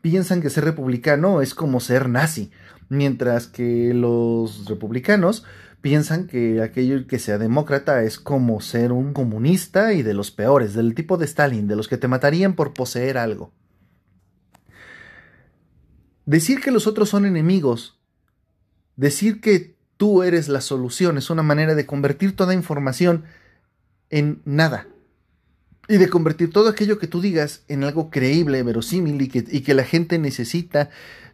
piensan 0.00 0.42
que 0.42 0.50
ser 0.50 0.64
republicano 0.64 1.40
es 1.40 1.54
como 1.54 1.80
ser 1.80 2.08
nazi, 2.08 2.50
mientras 2.88 3.46
que 3.46 3.94
los 3.94 4.66
republicanos 4.66 5.44
piensan 5.80 6.26
que 6.26 6.62
aquello 6.62 7.06
que 7.06 7.18
sea 7.18 7.38
demócrata 7.38 8.02
es 8.02 8.18
como 8.18 8.60
ser 8.60 8.90
un 8.90 9.12
comunista 9.12 9.92
y 9.92 10.02
de 10.02 10.14
los 10.14 10.30
peores, 10.30 10.74
del 10.74 10.94
tipo 10.94 11.18
de 11.18 11.26
Stalin, 11.26 11.68
de 11.68 11.76
los 11.76 11.88
que 11.88 11.98
te 11.98 12.08
matarían 12.08 12.54
por 12.54 12.74
poseer 12.74 13.18
algo. 13.18 13.52
Decir 16.26 16.60
que 16.60 16.70
los 16.70 16.86
otros 16.86 17.10
son 17.10 17.26
enemigos, 17.26 17.98
decir 18.96 19.40
que 19.40 19.76
tú 19.96 20.22
eres 20.22 20.48
la 20.48 20.60
solución, 20.60 21.18
es 21.18 21.30
una 21.30 21.42
manera 21.42 21.74
de 21.74 21.86
convertir 21.86 22.34
toda 22.34 22.54
información 22.54 23.24
en 24.10 24.40
nada. 24.44 24.88
Y 25.86 25.98
de 25.98 26.08
convertir 26.08 26.50
todo 26.50 26.70
aquello 26.70 26.98
que 26.98 27.06
tú 27.06 27.20
digas 27.20 27.62
en 27.68 27.84
algo 27.84 28.08
creíble, 28.08 28.62
verosímil 28.62 29.20
y 29.20 29.28
que, 29.28 29.74
la 29.74 29.84
gente 29.84 30.18
necesita 30.18 30.88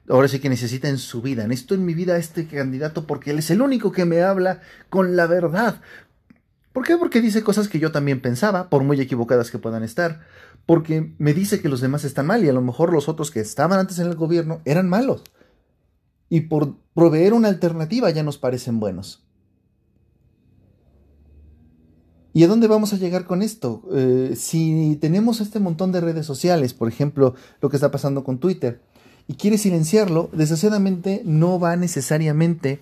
ahora 0.08 0.26
sí 0.26 0.40
que 0.40 0.48
necesita 0.48 0.88
en 0.88 0.98
su 0.98 1.22
vida. 1.22 1.46
Necesito 1.46 1.76
en 1.76 1.84
mi 1.84 1.94
vida 1.94 2.14
a 2.14 2.18
este 2.18 2.46
candidato 2.46 3.06
porque 3.06 3.30
él 3.30 3.38
es 3.38 3.50
el 3.50 3.62
único 3.62 3.92
que 3.92 4.06
me 4.06 4.22
habla 4.22 4.60
con 4.88 5.14
la 5.14 5.28
verdad. 5.28 5.80
¿Por 6.72 6.84
qué? 6.84 6.96
Porque 6.96 7.20
dice 7.20 7.42
cosas 7.42 7.68
que 7.68 7.80
yo 7.80 7.90
también 7.90 8.20
pensaba, 8.20 8.68
por 8.70 8.84
muy 8.84 9.00
equivocadas 9.00 9.50
que 9.50 9.58
puedan 9.58 9.82
estar. 9.82 10.20
Porque 10.66 11.14
me 11.18 11.34
dice 11.34 11.60
que 11.60 11.68
los 11.68 11.80
demás 11.80 12.04
están 12.04 12.26
mal 12.26 12.44
y 12.44 12.48
a 12.48 12.52
lo 12.52 12.62
mejor 12.62 12.92
los 12.92 13.08
otros 13.08 13.30
que 13.30 13.40
estaban 13.40 13.78
antes 13.78 13.98
en 13.98 14.06
el 14.06 14.14
gobierno 14.14 14.60
eran 14.64 14.88
malos. 14.88 15.24
Y 16.28 16.42
por 16.42 16.76
proveer 16.94 17.32
una 17.32 17.48
alternativa 17.48 18.10
ya 18.10 18.22
nos 18.22 18.38
parecen 18.38 18.78
buenos. 18.78 19.24
¿Y 22.32 22.44
a 22.44 22.48
dónde 22.48 22.68
vamos 22.68 22.92
a 22.92 22.96
llegar 22.96 23.24
con 23.24 23.42
esto? 23.42 23.82
Eh, 23.92 24.34
si 24.36 24.96
tenemos 25.00 25.40
este 25.40 25.58
montón 25.58 25.90
de 25.90 26.00
redes 26.00 26.26
sociales, 26.26 26.74
por 26.74 26.86
ejemplo, 26.86 27.34
lo 27.60 27.68
que 27.68 27.76
está 27.76 27.90
pasando 27.90 28.22
con 28.22 28.38
Twitter, 28.38 28.80
y 29.26 29.34
quiere 29.34 29.58
silenciarlo, 29.58 30.30
desgraciadamente 30.32 31.22
no 31.24 31.58
va 31.58 31.74
necesariamente 31.76 32.80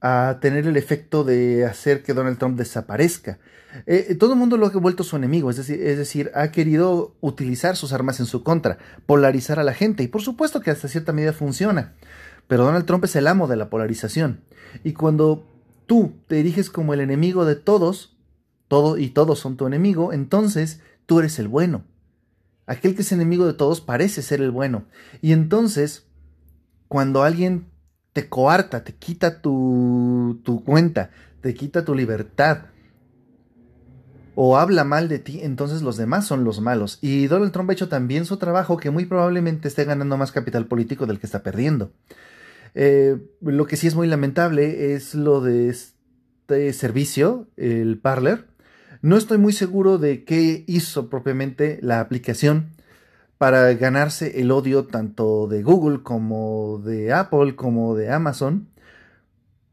a 0.00 0.38
tener 0.40 0.66
el 0.66 0.76
efecto 0.76 1.24
de 1.24 1.64
hacer 1.64 2.02
que 2.02 2.14
Donald 2.14 2.38
Trump 2.38 2.58
desaparezca. 2.58 3.38
Eh, 3.86 4.16
todo 4.18 4.32
el 4.32 4.38
mundo 4.38 4.56
lo 4.56 4.66
ha 4.66 4.70
vuelto 4.70 5.04
su 5.04 5.16
enemigo, 5.16 5.50
es 5.50 5.56
decir, 5.56 5.82
es 5.82 5.98
decir, 5.98 6.30
ha 6.34 6.50
querido 6.50 7.14
utilizar 7.20 7.76
sus 7.76 7.92
armas 7.92 8.20
en 8.20 8.26
su 8.26 8.42
contra, 8.42 8.78
polarizar 9.04 9.58
a 9.58 9.64
la 9.64 9.74
gente, 9.74 10.02
y 10.02 10.08
por 10.08 10.22
supuesto 10.22 10.60
que 10.60 10.70
hasta 10.70 10.88
cierta 10.88 11.12
medida 11.12 11.32
funciona, 11.32 11.94
pero 12.46 12.64
Donald 12.64 12.86
Trump 12.86 13.04
es 13.04 13.16
el 13.16 13.26
amo 13.26 13.48
de 13.48 13.56
la 13.56 13.68
polarización. 13.68 14.40
Y 14.84 14.92
cuando 14.92 15.46
tú 15.86 16.14
te 16.26 16.40
eriges 16.40 16.70
como 16.70 16.94
el 16.94 17.00
enemigo 17.00 17.44
de 17.44 17.56
todos, 17.56 18.16
todo 18.68 18.98
y 18.98 19.10
todos 19.10 19.38
son 19.38 19.56
tu 19.56 19.66
enemigo, 19.66 20.12
entonces 20.12 20.80
tú 21.06 21.18
eres 21.20 21.38
el 21.38 21.48
bueno. 21.48 21.84
Aquel 22.66 22.94
que 22.94 23.02
es 23.02 23.12
enemigo 23.12 23.46
de 23.46 23.54
todos 23.54 23.80
parece 23.80 24.22
ser 24.22 24.40
el 24.40 24.50
bueno. 24.50 24.86
Y 25.22 25.32
entonces, 25.32 26.06
cuando 26.88 27.22
alguien 27.22 27.66
te 28.16 28.30
coarta, 28.30 28.82
te 28.82 28.94
quita 28.94 29.42
tu, 29.42 30.40
tu 30.42 30.64
cuenta, 30.64 31.10
te 31.42 31.52
quita 31.52 31.84
tu 31.84 31.94
libertad, 31.94 32.68
o 34.34 34.56
habla 34.56 34.84
mal 34.84 35.10
de 35.10 35.18
ti, 35.18 35.40
entonces 35.42 35.82
los 35.82 35.98
demás 35.98 36.26
son 36.26 36.42
los 36.42 36.62
malos. 36.62 36.98
Y 37.02 37.26
Donald 37.26 37.52
Trump 37.52 37.68
ha 37.68 37.74
hecho 37.74 37.90
también 37.90 38.24
su 38.24 38.38
trabajo 38.38 38.78
que 38.78 38.88
muy 38.88 39.04
probablemente 39.04 39.68
esté 39.68 39.84
ganando 39.84 40.16
más 40.16 40.32
capital 40.32 40.64
político 40.64 41.04
del 41.04 41.18
que 41.18 41.26
está 41.26 41.42
perdiendo. 41.42 41.92
Eh, 42.74 43.18
lo 43.42 43.66
que 43.66 43.76
sí 43.76 43.86
es 43.86 43.94
muy 43.94 44.06
lamentable 44.06 44.94
es 44.94 45.14
lo 45.14 45.42
de 45.42 45.68
este 45.68 46.72
servicio, 46.72 47.48
el 47.58 47.98
Parler, 47.98 48.46
no 49.02 49.18
estoy 49.18 49.36
muy 49.36 49.52
seguro 49.52 49.98
de 49.98 50.24
qué 50.24 50.64
hizo 50.66 51.10
propiamente 51.10 51.78
la 51.82 52.00
aplicación 52.00 52.70
para 53.38 53.72
ganarse 53.74 54.40
el 54.40 54.50
odio 54.50 54.84
tanto 54.84 55.46
de 55.46 55.62
Google 55.62 56.02
como 56.02 56.80
de 56.84 57.12
Apple 57.12 57.56
como 57.56 57.94
de 57.94 58.10
Amazon. 58.10 58.68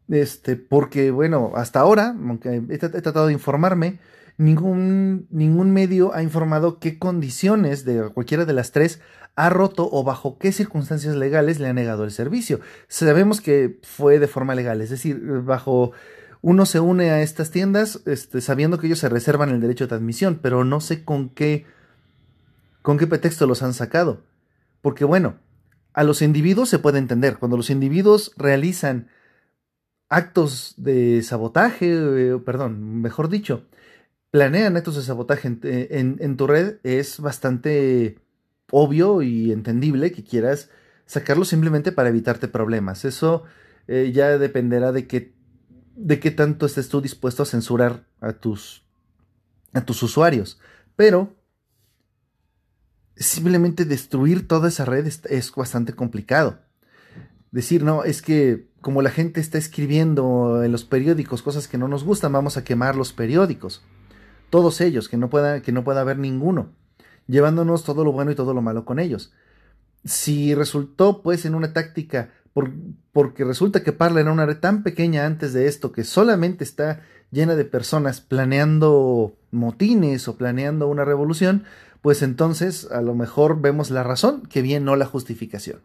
Este, 0.10 0.56
porque 0.56 1.12
bueno, 1.12 1.54
hasta 1.56 1.80
ahora, 1.80 2.10
aunque 2.10 2.62
he, 2.69 2.78
tratado 2.78 3.28
de 3.28 3.34
informarme, 3.34 3.99
ningún, 4.38 5.28
ningún 5.30 5.71
medio 5.71 6.13
ha 6.13 6.21
informado 6.21 6.80
qué 6.80 6.99
condiciones 6.99 7.86
de 7.86 8.10
cualquiera 8.10 8.45
de 8.45 8.54
las 8.54 8.71
tres 8.71 8.99
ha 9.36 9.49
roto 9.49 9.89
o 9.91 10.04
bajo 10.04 10.38
qué 10.38 10.52
circunstancias 10.52 11.15
legales 11.15 11.60
le 11.60 11.67
ha 11.67 11.73
negado 11.73 12.04
el 12.04 12.12
servicio. 12.12 12.60
Sabemos 12.88 13.41
que 13.41 13.80
fue 13.84 14.19
de 14.19 14.28
forma 14.28 14.56
legal, 14.56 14.82
es 14.82 14.89
decir, 14.89 15.19
bajo 15.43 15.91
uno 16.41 16.65
se 16.65 16.82
une 16.82 17.10
a 17.10 17.21
estas 17.21 17.52
tiendas 17.52 18.02
este, 18.06 18.41
sabiendo 18.41 18.78
que 18.78 18.88
ellos 18.88 18.99
se 18.99 19.10
reservan 19.10 19.49
el 19.49 19.62
derecho 19.62 19.88
de 19.88 19.95
admisión, 19.95 20.39
pero 20.41 20.65
no 20.65 20.82
sé 20.82 21.06
con 21.06 21.30
qué, 21.30 21.65
con 22.84 23.00
qué 23.00 23.08
pretexto 23.08 23.48
los 23.48 23.63
han 23.63 23.74
sacado. 23.74 24.22
Porque 24.82 25.06
bueno, 25.06 25.39
a 25.93 26.04
los 26.04 26.22
individuos 26.22 26.69
se 26.69 26.78
puede 26.78 27.00
entender, 27.00 27.39
cuando 27.39 27.58
los 27.58 27.72
individuos 27.72 28.32
realizan 28.38 29.08
actos 30.10 30.76
de 30.78 31.24
sabotaje, 31.24 31.88
eh, 31.91 32.38
perdón, 32.46 33.02
mejor 33.02 33.30
dicho, 33.30 33.65
planean 34.30 34.78
actos 34.78 34.96
de 34.96 35.02
sabotaje 35.02 35.58
en, 35.63 36.38
tu 36.38 36.46
red, 36.46 36.78
es 36.84 37.19
bastante 37.19 38.19
obvio 38.69 39.24
y 39.24 39.52
entendible 39.52 40.12
que 40.12 40.24
quieras 40.24 40.69
sacarlo 41.08 41.46
simplemente 41.46 41.91
para 41.91 42.10
evitarte 42.10 42.48
problemas. 42.48 43.06
Eso 43.06 43.43
eh, 43.88 44.12
ya 44.13 44.38
dependerá 44.38 44.91
de 44.91 45.08
qué 45.08 45.34
de 45.96 46.19
qué 46.19 46.32
tanto 46.32 46.65
estés 46.65 46.89
tú 46.89 47.02
dispuesto 47.02 47.43
a 47.43 47.46
censurar 47.46 48.06
a 48.19 48.34
tus, 48.34 48.84
a 49.74 49.86
tus 49.86 50.02
usuarios. 50.04 50.60
Pero 50.96 51.36
simplemente 53.15 53.86
destruir 53.86 54.47
toda 54.47 54.69
esa 54.69 54.86
red 54.86 55.08
es, 55.08 55.52
bastante 55.56 55.93
complicado. 55.93 56.60
Decir, 57.52 57.84
no, 57.84 58.04
es 58.04 58.21
que 58.21 58.67
como 58.82 59.02
la 59.02 59.12
gente 59.12 59.39
está 59.39 59.58
escribiendo 59.58 60.63
en 60.63 60.71
los 60.71 60.84
periódicos 60.84 61.41
cosas 61.41 61.67
que 61.67 61.78
no 61.78 61.88
nos 61.88 62.04
gustan, 62.04 62.34
vamos 62.34 62.58
a 62.58 62.63
quemar 62.63 62.95
los 62.95 63.13
periódicos. 63.13 63.84
Todos 64.49 64.82
ellos, 64.82 65.08
que 65.10 65.17
no 65.17 65.30
pueda, 65.30 65.62
que 65.62 65.71
no 65.71 65.84
pueda 65.84 66.02
haber 66.02 66.17
ninguno, 66.17 66.71
llevándonos 67.28 67.84
todo 67.84 68.04
lo 68.04 68.12
bueno 68.12 68.32
y 68.32 68.36
todo 68.36 68.54
lo 68.54 68.62
malo 68.62 68.86
con 68.86 68.99
ellos. 68.99 69.34
Si 70.04 70.54
resultó 70.54 71.21
pues 71.21 71.45
en 71.45 71.56
una 71.56 71.73
táctica 71.73 72.32
porque 73.12 73.43
resulta 73.43 73.84
que 73.84 73.93
Parla 73.93 74.21
era 74.21 74.32
una 74.32 74.45
red 74.45 74.60
tan 74.60 74.84
pequeña 74.84 75.26
antes 75.26 75.54
de 75.54 75.67
esto 75.67 75.91
que 75.91 76.04
solamente 76.04 76.63
está 76.63 77.02
llena 77.32 77.56
de 77.56 77.65
personas 77.65 78.21
planeando 78.21 79.36
motines 79.49 80.28
o 80.28 80.38
planeando 80.38 80.88
una 80.88 81.04
revolución, 81.04 81.63
pues 82.04 82.22
entonces 82.22 82.89
a 82.92 83.02
lo 83.02 83.16
mejor 83.16 83.62
vemos 83.62 83.89
la 83.89 84.04
razón 84.04 84.42
que 84.42 84.62
bien 84.62 84.84
no 84.84 84.98
la 84.98 85.06
justificación. 85.06 85.80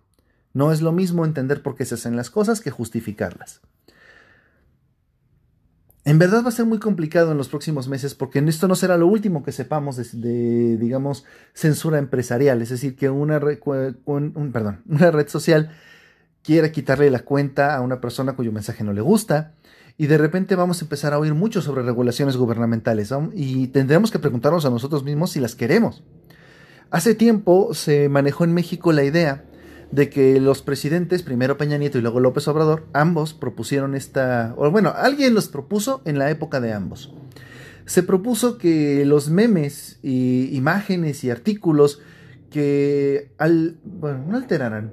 No 0.52 0.72
es 0.72 0.82
lo 0.82 0.90
mismo 0.90 1.24
entender 1.24 1.62
por 1.62 1.76
qué 1.76 1.84
se 1.84 1.94
hacen 1.94 2.16
las 2.16 2.28
cosas 2.28 2.60
que 2.60 2.72
justificarlas. 2.72 3.60
En 6.04 6.18
verdad 6.18 6.42
va 6.42 6.48
a 6.48 6.52
ser 6.52 6.66
muy 6.66 6.80
complicado 6.80 7.30
en 7.30 7.38
los 7.38 7.48
próximos 7.48 7.86
meses 7.86 8.16
porque 8.16 8.40
esto 8.40 8.66
no 8.66 8.74
será 8.74 8.96
lo 8.96 9.06
último 9.06 9.44
que 9.44 9.52
sepamos 9.52 9.96
de, 9.96 10.76
digamos, 10.76 11.24
censura 11.54 11.98
empresarial, 11.98 12.62
es 12.62 12.70
decir, 12.70 12.96
que 12.96 13.08
una, 13.10 13.38
una 14.04 15.10
red 15.12 15.28
social 15.28 15.70
quiera 16.42 16.72
quitarle 16.72 17.12
la 17.12 17.20
cuenta 17.20 17.76
a 17.76 17.80
una 17.80 18.00
persona 18.00 18.34
cuyo 18.34 18.50
mensaje 18.50 18.82
no 18.82 18.92
le 18.92 19.02
gusta. 19.02 19.54
Y 20.00 20.06
de 20.06 20.16
repente 20.16 20.54
vamos 20.54 20.80
a 20.80 20.84
empezar 20.84 21.12
a 21.12 21.18
oír 21.18 21.34
mucho 21.34 21.60
sobre 21.60 21.82
regulaciones 21.82 22.36
gubernamentales 22.36 23.12
y 23.34 23.66
tendremos 23.66 24.12
que 24.12 24.20
preguntarnos 24.20 24.64
a 24.64 24.70
nosotros 24.70 25.02
mismos 25.02 25.32
si 25.32 25.40
las 25.40 25.56
queremos. 25.56 26.04
Hace 26.90 27.16
tiempo 27.16 27.74
se 27.74 28.08
manejó 28.08 28.44
en 28.44 28.54
México 28.54 28.92
la 28.92 29.02
idea 29.02 29.44
de 29.90 30.08
que 30.08 30.40
los 30.40 30.62
presidentes, 30.62 31.24
primero 31.24 31.58
Peña 31.58 31.78
Nieto 31.78 31.98
y 31.98 32.02
luego 32.02 32.20
López 32.20 32.46
Obrador, 32.46 32.86
ambos 32.92 33.34
propusieron 33.34 33.96
esta, 33.96 34.54
o 34.56 34.70
bueno, 34.70 34.92
alguien 34.96 35.34
los 35.34 35.48
propuso 35.48 36.00
en 36.04 36.20
la 36.20 36.30
época 36.30 36.60
de 36.60 36.72
ambos. 36.72 37.12
Se 37.84 38.04
propuso 38.04 38.56
que 38.56 39.04
los 39.04 39.30
memes 39.30 39.98
y 40.02 40.54
imágenes 40.56 41.24
y 41.24 41.30
artículos 41.30 42.00
que 42.50 43.32
al, 43.36 43.78
bueno, 43.82 44.24
no 44.28 44.36
alteraran, 44.36 44.92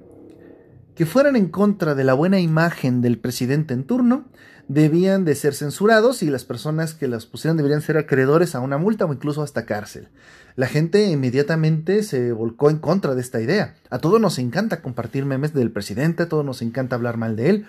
que 0.96 1.06
fueran 1.06 1.36
en 1.36 1.50
contra 1.50 1.94
de 1.94 2.04
la 2.04 2.14
buena 2.14 2.40
imagen 2.40 3.02
del 3.02 3.20
presidente 3.20 3.74
en 3.74 3.84
turno 3.84 4.26
debían 4.68 5.26
de 5.26 5.36
ser 5.36 5.54
censurados 5.54 6.24
y 6.24 6.30
las 6.30 6.44
personas 6.44 6.94
que 6.94 7.08
las 7.08 7.26
pusieran 7.26 7.58
deberían 7.58 7.82
ser 7.82 7.98
acreedores 7.98 8.56
a 8.56 8.62
una 8.62 8.78
multa 8.78 9.06
o 9.06 9.14
incluso 9.14 9.44
hasta 9.44 9.66
cárcel. 9.66 10.08
La 10.56 10.68
gente 10.68 11.06
inmediatamente 11.06 12.02
se 12.02 12.32
volcó 12.32 12.70
en 12.70 12.80
contra 12.80 13.14
de 13.14 13.22
esta 13.22 13.42
idea. 13.42 13.76
A 13.90 14.00
todos 14.00 14.20
nos 14.20 14.40
encanta 14.40 14.82
compartir 14.82 15.26
memes 15.26 15.54
del 15.54 15.72
presidente, 15.72 16.24
a 16.24 16.30
todos 16.30 16.46
nos 16.46 16.62
encanta 16.62 16.96
hablar 16.96 17.18
mal 17.18 17.36
de 17.36 17.50
él, 17.50 17.66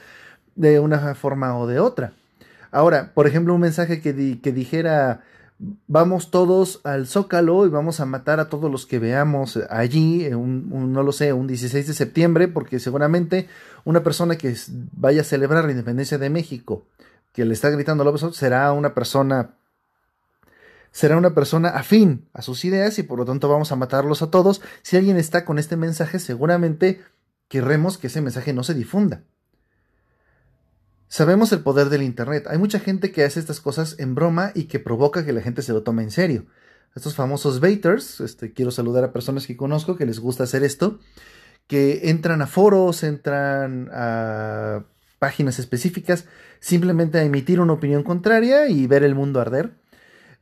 de 0.54 0.80
una 0.80 1.14
forma 1.14 1.58
o 1.58 1.66
de 1.66 1.80
otra. 1.80 2.12
Ahora, 2.70 3.12
por 3.12 3.26
ejemplo, 3.26 3.54
un 3.54 3.60
mensaje 3.60 4.00
que, 4.00 4.40
que 4.40 4.52
dijera 4.52 5.22
vamos 5.58 6.30
todos 6.30 6.80
al 6.84 7.06
Zócalo 7.06 7.66
y 7.66 7.68
vamos 7.68 8.00
a 8.00 8.06
matar 8.06 8.40
a 8.40 8.48
todos 8.48 8.70
los 8.70 8.86
que 8.86 8.98
veamos 8.98 9.58
allí, 9.70 10.26
un, 10.28 10.92
no 10.92 11.02
lo 11.02 11.12
sé, 11.12 11.32
un 11.32 11.46
16 11.46 11.86
de 11.86 11.94
septiembre, 11.94 12.48
porque 12.48 12.78
seguramente 12.78 13.48
una 13.84 14.02
persona 14.02 14.36
que 14.36 14.54
vaya 14.92 15.22
a 15.22 15.24
celebrar 15.24 15.64
la 15.64 15.70
independencia 15.70 16.18
de 16.18 16.30
México, 16.30 16.86
que 17.32 17.44
le 17.44 17.54
está 17.54 17.70
gritando 17.70 18.04
López 18.04 18.22
Obrador, 18.22 18.36
será 18.36 18.72
una 18.72 18.94
persona 18.94 19.54
será 20.90 21.18
una 21.18 21.34
persona 21.34 21.68
afín 21.68 22.26
a 22.32 22.40
sus 22.40 22.64
ideas 22.64 22.98
y 22.98 23.02
por 23.02 23.18
lo 23.18 23.26
tanto 23.26 23.50
vamos 23.50 23.70
a 23.70 23.76
matarlos 23.76 24.22
a 24.22 24.30
todos. 24.30 24.62
Si 24.80 24.96
alguien 24.96 25.18
está 25.18 25.44
con 25.44 25.58
este 25.58 25.76
mensaje, 25.76 26.18
seguramente 26.18 27.02
querremos 27.48 27.98
que 27.98 28.06
ese 28.06 28.22
mensaje 28.22 28.54
no 28.54 28.62
se 28.62 28.72
difunda. 28.72 29.22
Sabemos 31.08 31.52
el 31.52 31.60
poder 31.60 31.88
del 31.88 32.02
Internet. 32.02 32.46
Hay 32.48 32.58
mucha 32.58 32.80
gente 32.80 33.12
que 33.12 33.24
hace 33.24 33.38
estas 33.38 33.60
cosas 33.60 33.96
en 33.98 34.14
broma 34.14 34.50
y 34.54 34.64
que 34.64 34.80
provoca 34.80 35.24
que 35.24 35.32
la 35.32 35.40
gente 35.40 35.62
se 35.62 35.72
lo 35.72 35.82
tome 35.82 36.02
en 36.02 36.10
serio. 36.10 36.46
Estos 36.96 37.14
famosos 37.14 37.60
baiters, 37.60 38.20
este, 38.20 38.52
quiero 38.52 38.70
saludar 38.70 39.04
a 39.04 39.12
personas 39.12 39.46
que 39.46 39.56
conozco 39.56 39.96
que 39.96 40.06
les 40.06 40.18
gusta 40.18 40.44
hacer 40.44 40.64
esto, 40.64 40.98
que 41.66 42.10
entran 42.10 42.42
a 42.42 42.46
foros, 42.46 43.02
entran 43.02 43.88
a 43.92 44.84
páginas 45.18 45.58
específicas, 45.58 46.26
simplemente 46.58 47.18
a 47.18 47.22
emitir 47.22 47.60
una 47.60 47.74
opinión 47.74 48.02
contraria 48.02 48.68
y 48.68 48.86
ver 48.86 49.04
el 49.04 49.14
mundo 49.14 49.40
arder. 49.40 49.74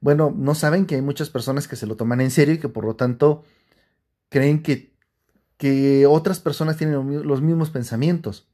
Bueno, 0.00 0.34
no 0.36 0.54
saben 0.54 0.86
que 0.86 0.94
hay 0.94 1.02
muchas 1.02 1.28
personas 1.30 1.68
que 1.68 1.76
se 1.76 1.86
lo 1.86 1.96
toman 1.96 2.20
en 2.20 2.30
serio 2.30 2.54
y 2.54 2.58
que 2.58 2.68
por 2.68 2.84
lo 2.84 2.96
tanto 2.96 3.44
creen 4.28 4.62
que, 4.62 4.94
que 5.56 6.06
otras 6.06 6.40
personas 6.40 6.76
tienen 6.76 7.26
los 7.26 7.42
mismos 7.42 7.70
pensamientos. 7.70 8.48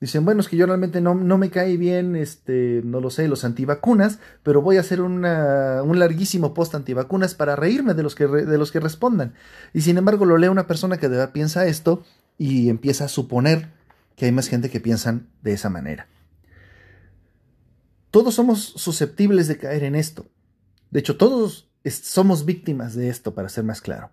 Dicen, 0.00 0.24
bueno, 0.24 0.40
es 0.40 0.48
que 0.48 0.56
yo 0.56 0.66
realmente 0.66 1.00
no, 1.00 1.14
no, 1.14 1.38
me 1.38 1.50
cae 1.50 1.76
bien, 1.76 2.14
este, 2.16 2.82
no 2.84 3.00
lo 3.00 3.10
sé, 3.10 3.26
los 3.26 3.44
antivacunas, 3.44 4.18
pero 4.42 4.60
voy 4.60 4.76
a 4.76 4.80
hacer 4.80 5.00
un 5.00 5.22
larguísimo 5.22 6.52
post 6.52 6.74
antivacunas 6.74 7.34
para 7.34 7.56
reírme 7.56 7.94
de 7.94 8.02
los, 8.02 8.14
que, 8.14 8.26
de 8.26 8.58
los 8.58 8.70
que 8.70 8.80
respondan. 8.80 9.34
Y 9.72 9.80
sin 9.80 9.96
embargo 9.96 10.26
lo 10.26 10.36
lee 10.36 10.48
una 10.48 10.66
persona 10.66 10.98
que 10.98 11.08
de 11.08 11.16
verdad 11.16 11.32
piensa 11.32 11.66
esto 11.66 12.04
y 12.36 12.68
empieza 12.68 13.06
a 13.06 13.08
suponer 13.08 13.70
que 14.16 14.26
hay 14.26 14.32
más 14.32 14.48
gente 14.48 14.68
que 14.68 14.80
piensan 14.80 15.28
de 15.42 15.52
esa 15.52 15.70
manera. 15.70 16.06
Todos 18.10 18.34
somos 18.34 18.62
susceptibles 18.76 19.48
de 19.48 19.58
caer 19.58 19.84
en 19.84 19.94
esto. 19.94 20.26
De 20.90 21.00
hecho, 21.00 21.16
todos 21.16 21.70
somos 21.90 22.44
víctimas 22.44 22.94
de 22.94 23.08
esto, 23.08 23.34
para 23.34 23.48
ser 23.48 23.64
más 23.64 23.80
claro. 23.80 24.10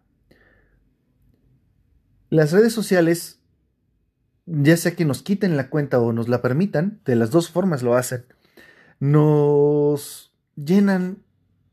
Las 2.29 2.51
redes 2.51 2.73
sociales 2.73 3.40
ya 4.45 4.77
sea 4.77 4.95
que 4.95 5.05
nos 5.05 5.21
quiten 5.21 5.57
la 5.57 5.69
cuenta 5.69 5.99
o 5.99 6.13
nos 6.13 6.27
la 6.27 6.41
permitan, 6.41 6.99
de 7.05 7.15
las 7.15 7.31
dos 7.31 7.49
formas 7.49 7.83
lo 7.83 7.95
hacen, 7.95 8.25
nos 8.99 10.33
llenan 10.55 11.19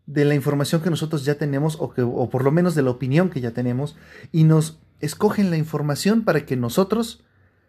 de 0.06 0.24
la 0.24 0.34
información 0.34 0.80
que 0.80 0.90
nosotros 0.90 1.24
ya 1.24 1.34
tenemos 1.34 1.76
o, 1.80 1.90
que, 1.92 2.02
o 2.02 2.30
por 2.30 2.42
lo 2.42 2.50
menos 2.50 2.74
de 2.74 2.82
la 2.82 2.90
opinión 2.90 3.28
que 3.28 3.40
ya 3.40 3.50
tenemos 3.50 3.96
y 4.32 4.44
nos 4.44 4.80
escogen 5.00 5.50
la 5.50 5.58
información 5.58 6.24
para 6.24 6.46
que 6.46 6.56
nosotros 6.56 7.24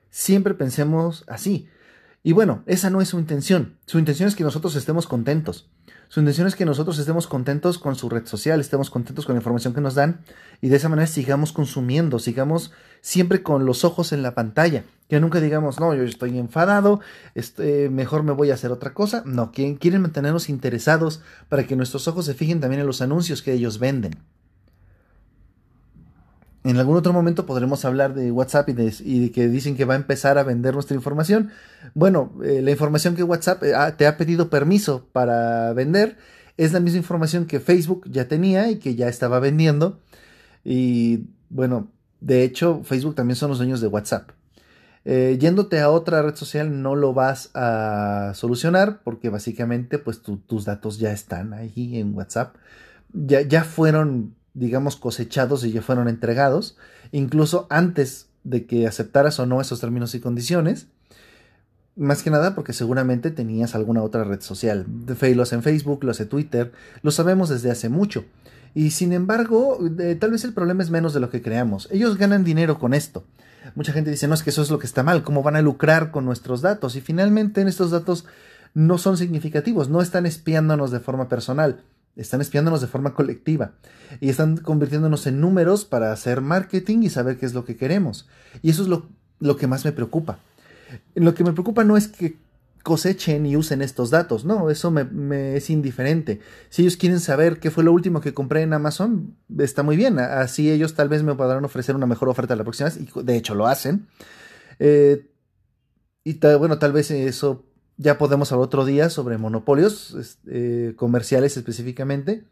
siempre 0.10 0.54
pensemos 0.54 1.26
así. 1.28 1.68
Y 2.22 2.34
bueno, 2.34 2.64
esa 2.66 2.90
no 2.90 3.02
es 3.02 3.10
su 3.10 3.20
intención. 3.20 3.78
Su 3.86 3.98
intención 3.98 4.28
es 4.28 4.36
que 4.36 4.44
nosotros 4.44 4.76
estemos 4.76 5.08
contentos. 5.08 5.70
Su 6.10 6.20
intención 6.20 6.48
es 6.48 6.56
que 6.56 6.66
nosotros 6.66 6.98
estemos 6.98 7.28
contentos 7.28 7.78
con 7.78 7.96
su 7.96 8.10
red 8.10 8.26
social, 8.26 8.60
estemos 8.60 8.90
contentos 8.90 9.26
con 9.26 9.36
la 9.36 9.40
información 9.40 9.76
que 9.76 9.82
nos 9.82 9.94
dan 9.94 10.22
y 10.60 10.70
de 10.70 10.76
esa 10.76 10.90
manera 10.90 11.06
sigamos 11.06 11.54
consumiendo, 11.54 12.18
sigamos 12.18 12.72
siempre 13.02 13.44
con 13.44 13.66
los 13.66 13.86
ojos 13.86 14.12
en 14.12 14.24
la 14.24 14.34
pantalla. 14.34 14.86
Que 15.08 15.20
nunca 15.20 15.40
digamos, 15.40 15.80
no, 15.80 15.94
yo 15.94 16.04
estoy 16.04 16.38
enfadado, 16.38 17.00
este, 17.36 17.90
mejor 17.90 18.24
me 18.24 18.32
voy 18.32 18.50
a 18.50 18.56
hacer 18.56 18.72
otra 18.72 18.94
cosa. 18.94 19.24
No, 19.26 19.52
quieren, 19.52 19.78
quieren 19.78 20.02
mantenernos 20.02 20.50
interesados 20.50 21.22
para 21.48 21.68
que 21.68 21.76
nuestros 21.76 22.08
ojos 22.08 22.26
se 22.26 22.34
fijen 22.34 22.60
también 22.60 22.82
en 22.82 22.88
los 22.88 23.02
anuncios 23.02 23.44
que 23.44 23.54
ellos 23.54 23.78
venden. 23.80 24.18
En 26.70 26.78
algún 26.78 26.98
otro 26.98 27.14
momento 27.14 27.48
podremos 27.48 27.84
hablar 27.84 28.14
de 28.14 28.32
WhatsApp 28.32 28.70
y 28.70 28.74
de, 28.74 29.32
que 29.32 29.48
dicen 29.48 29.76
que 29.76 29.86
va 29.86 29.96
a 29.96 29.98
empezar 29.98 30.38
a 30.38 30.44
vender 30.44 30.76
nuestra 30.76 30.96
información. 30.96 31.50
Bueno, 31.96 32.32
eh, 32.46 32.62
la 32.62 32.70
información 32.70 33.16
que 33.16 33.24
WhatsApp 33.24 33.64
eh, 33.64 33.74
te 33.98 34.06
ha 34.06 34.18
pedido 34.18 34.52
permiso 34.52 35.08
para 35.12 35.74
vender 35.74 36.18
es 36.58 36.72
la 36.72 36.80
misma 36.80 37.00
información 37.00 37.48
que 37.48 37.60
Facebook 37.60 38.08
ya 38.12 38.28
tenía 38.28 38.70
y 38.70 38.78
que 38.78 38.94
ya 38.94 39.08
estaba 39.08 39.40
vendiendo. 39.40 40.00
Y 40.64 41.30
bueno, 41.50 41.88
de 42.22 42.44
hecho, 42.44 42.82
Facebook 42.84 43.16
también 43.16 43.36
son 43.36 43.50
los 43.50 43.58
dueños 43.58 43.82
de 43.82 43.88
WhatsApp. 43.88 44.30
Eh, 45.06 45.40
yéndote 45.42 45.80
a 45.80 45.90
otra 45.90 46.22
red 46.22 46.36
social 46.36 46.84
no 46.84 46.96
lo 46.96 47.16
vas 47.16 47.50
a 47.56 48.34
solucionar 48.36 49.02
porque 49.04 49.30
básicamente 49.30 49.98
pues 49.98 50.22
tus 50.22 50.66
datos 50.66 51.00
ya 51.00 51.12
están 51.14 51.52
ahí 51.54 51.98
en 51.98 52.14
WhatsApp. 52.14 52.58
Ya, 53.12 53.42
ya 53.42 53.64
fueron 53.64 54.36
digamos, 54.60 54.98
cosechados 54.98 55.64
y 55.64 55.72
ya 55.72 55.82
fueron 55.82 56.10
entregados, 56.10 56.78
incluso 57.12 57.66
antes 57.70 58.28
de 58.44 58.66
que 58.66 58.88
aceptaras 58.88 59.40
o 59.40 59.46
no 59.46 59.62
esos 59.62 59.80
términos 59.80 60.14
y 60.16 60.20
condiciones. 60.20 60.88
Más 61.96 62.24
que 62.24 62.30
nada 62.30 62.56
porque 62.56 62.74
seguramente 62.74 63.32
tenías 63.32 63.76
alguna 63.76 64.04
otra 64.04 64.24
red 64.24 64.42
social. 64.42 64.86
Lo 64.88 65.46
en 65.52 65.64
Facebook, 65.64 66.04
lo 66.04 66.12
hace 66.12 66.26
Twitter, 66.26 66.72
lo 67.02 67.12
sabemos 67.12 67.50
desde 67.50 67.72
hace 67.72 67.90
mucho. 67.90 68.26
Y 68.74 68.92
sin 68.92 69.14
embargo, 69.14 69.80
tal 70.20 70.32
vez 70.32 70.44
el 70.44 70.54
problema 70.54 70.84
es 70.84 70.92
menos 70.92 71.14
de 71.14 71.20
lo 71.20 71.30
que 71.30 71.42
creamos. 71.42 71.90
Ellos 71.92 72.18
ganan 72.18 72.44
dinero 72.44 72.80
con 72.80 72.94
esto. 72.94 73.26
Mucha 73.76 73.92
gente 73.92 74.12
dice, 74.12 74.28
no, 74.28 74.34
es 74.34 74.44
que 74.44 74.52
eso 74.52 74.62
es 74.62 74.72
lo 74.72 74.80
que 74.80 74.88
está 74.88 75.04
mal, 75.04 75.24
¿cómo 75.24 75.44
van 75.44 75.56
a 75.56 75.62
lucrar 75.62 76.12
con 76.12 76.26
nuestros 76.26 76.62
datos? 76.62 76.96
Y 76.96 77.02
finalmente 77.02 77.62
estos 77.62 77.92
datos 77.92 78.26
no 78.74 78.98
son 78.98 79.18
significativos, 79.18 79.90
no 79.90 80.02
están 80.02 80.26
espiándonos 80.26 80.92
de 80.92 81.00
forma 81.00 81.28
personal 81.28 81.82
están 82.16 82.42
espiándonos 82.42 82.82
de 82.82 82.88
forma 82.88 83.14
colectiva 83.14 83.74
y 84.20 84.30
están 84.30 84.58
convirtiéndonos 84.58 85.28
en 85.28 85.40
números 85.40 85.86
para 85.86 86.12
hacer 86.12 86.42
marketing 86.42 87.04
y 87.04 87.10
saber 87.10 87.38
qué 87.38 87.46
es 87.46 87.54
lo 87.54 87.66
que 87.66 87.76
queremos. 87.76 88.28
Y 88.62 88.70
eso 88.70 88.84
es 88.84 88.90
lo, 88.90 89.58
que 89.58 89.68
más 89.68 89.86
me 89.86 89.92
preocupa. 89.92 90.40
Lo 91.16 91.34
que 91.34 91.44
me 91.44 91.54
preocupa 91.54 91.84
no 91.84 91.98
es 91.98 92.08
que 92.08 92.38
cosechen 92.84 93.46
y 93.46 93.56
usen 93.58 93.82
estos 93.82 94.10
datos, 94.10 94.46
no, 94.46 94.70
eso 94.70 94.90
me, 94.90 95.56
es 95.56 95.70
indiferente. 95.70 96.40
Si 96.70 96.82
ellos 96.82 96.98
quieren 96.98 97.20
saber 97.20 97.60
qué 97.60 97.72
fue 97.72 97.84
lo 97.84 97.92
último 97.92 98.22
que 98.22 98.34
compré 98.34 98.62
en 98.62 98.74
Amazon, 98.74 99.36
está 99.58 99.84
muy 99.84 99.98
bien, 99.98 100.18
así 100.18 100.72
ellos 100.72 100.96
tal 100.96 101.10
vez 101.10 101.22
me 101.22 101.36
podrán 101.36 101.64
ofrecer 101.66 101.96
una 101.96 102.06
mejor 102.06 102.30
oferta 102.30 102.56
la 102.56 102.64
próxima 102.64 102.90
vez, 102.90 102.98
y 102.98 103.24
de 103.24 103.36
hecho 103.36 103.54
lo 103.54 103.68
hacen. 103.68 104.08
Eh, 104.80 105.30
y 106.24 106.40
bueno, 106.58 106.80
tal 106.80 106.92
vez 106.92 107.12
eso 107.12 107.69
ya 108.00 108.18
podemos 108.18 108.52
hablar 108.52 108.66
otro 108.66 108.86
día 108.86 109.10
sobre 109.10 109.38
monopolios 109.38 110.38
eh, 110.48 110.94
comerciales 110.96 111.58
específicamente, 111.58 112.46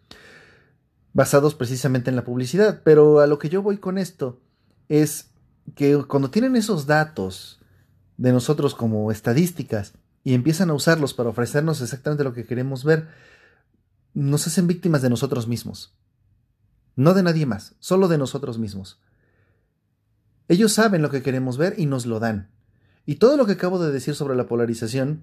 basados 1.13 1.55
precisamente 1.55 2.09
en 2.09 2.17
la 2.17 2.25
publicidad. 2.25 2.81
Pero 2.83 3.21
a 3.21 3.27
lo 3.27 3.39
que 3.39 3.47
yo 3.47 3.61
voy 3.61 3.77
con 3.77 3.97
esto 3.97 4.41
es 4.89 5.29
que 5.73 6.03
cuando 6.03 6.29
tienen 6.29 6.57
esos 6.57 6.85
datos 6.85 7.61
de 8.17 8.33
nosotros 8.33 8.75
como 8.75 9.09
estadísticas 9.09 9.93
y 10.25 10.33
empiezan 10.33 10.69
a 10.69 10.73
usarlos 10.73 11.13
para 11.13 11.29
ofrecernos 11.29 11.81
exactamente 11.81 12.25
lo 12.25 12.33
que 12.33 12.45
queremos 12.45 12.83
ver, 12.83 13.07
nos 14.13 14.47
hacen 14.47 14.67
víctimas 14.67 15.01
de 15.01 15.09
nosotros 15.09 15.47
mismos. 15.47 15.95
No 16.97 17.13
de 17.13 17.23
nadie 17.23 17.45
más, 17.45 17.75
solo 17.79 18.09
de 18.09 18.17
nosotros 18.17 18.57
mismos. 18.57 18.99
Ellos 20.49 20.73
saben 20.73 21.01
lo 21.01 21.09
que 21.09 21.21
queremos 21.21 21.57
ver 21.57 21.75
y 21.77 21.85
nos 21.85 22.05
lo 22.05 22.19
dan. 22.19 22.49
Y 23.07 23.15
todo 23.15 23.37
lo 23.37 23.45
que 23.45 23.53
acabo 23.53 23.79
de 23.79 23.91
decir 23.91 24.15
sobre 24.15 24.35
la 24.35 24.47
polarización 24.47 25.21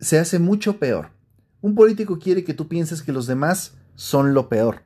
se 0.00 0.18
hace 0.18 0.40
mucho 0.40 0.78
peor. 0.80 1.10
Un 1.60 1.76
político 1.76 2.18
quiere 2.18 2.42
que 2.42 2.52
tú 2.52 2.66
pienses 2.66 3.00
que 3.00 3.12
los 3.12 3.28
demás 3.28 3.74
son 3.94 4.34
lo 4.34 4.48
peor. 4.48 4.82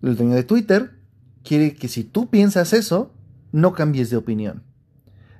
El 0.00 0.16
dueño 0.16 0.34
de 0.34 0.44
Twitter 0.44 0.98
quiere 1.44 1.74
que 1.74 1.88
si 1.88 2.04
tú 2.04 2.30
piensas 2.30 2.72
eso, 2.72 3.12
no 3.52 3.74
cambies 3.74 4.08
de 4.08 4.16
opinión. 4.16 4.62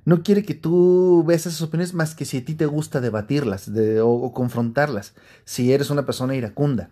No 0.04 0.22
quiere 0.22 0.44
que 0.44 0.54
tú 0.54 1.24
veas 1.26 1.46
esas 1.46 1.62
opiniones 1.62 1.94
más 1.94 2.14
que 2.14 2.26
si 2.26 2.36
a 2.36 2.44
ti 2.44 2.54
te 2.54 2.66
gusta 2.66 3.00
debatirlas 3.00 3.70
o 4.02 4.32
confrontarlas, 4.34 5.14
si 5.46 5.72
eres 5.72 5.88
una 5.88 6.04
persona 6.04 6.36
iracunda 6.36 6.90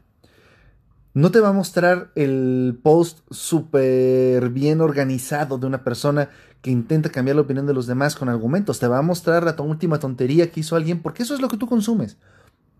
no 1.13 1.31
te 1.31 1.41
va 1.41 1.49
a 1.49 1.53
mostrar 1.53 2.13
el 2.15 2.79
post 2.83 3.21
súper 3.31 4.51
bien 4.51 4.81
organizado 4.81 5.59
de 5.59 5.67
una 5.67 5.83
persona 5.83 6.31
que 6.63 6.71
intenta 6.71 7.11
cambiar 7.11 7.37
la 7.37 7.43
opinión 7.43 7.67
de 7.67 7.75
los 7.75 7.87
demás 7.87 8.15
con 8.15 8.29
argumentos. 8.29 8.79
Te 8.79 8.87
va 8.87 8.99
a 8.99 9.03
mostrar 9.03 9.43
la 9.43 9.57
última 9.61 9.99
tontería 9.99 10.51
que 10.51 10.61
hizo 10.61 10.77
alguien 10.77 11.03
porque 11.03 11.23
eso 11.23 11.35
es 11.35 11.41
lo 11.41 11.49
que 11.49 11.57
tú 11.57 11.67
consumes. 11.67 12.17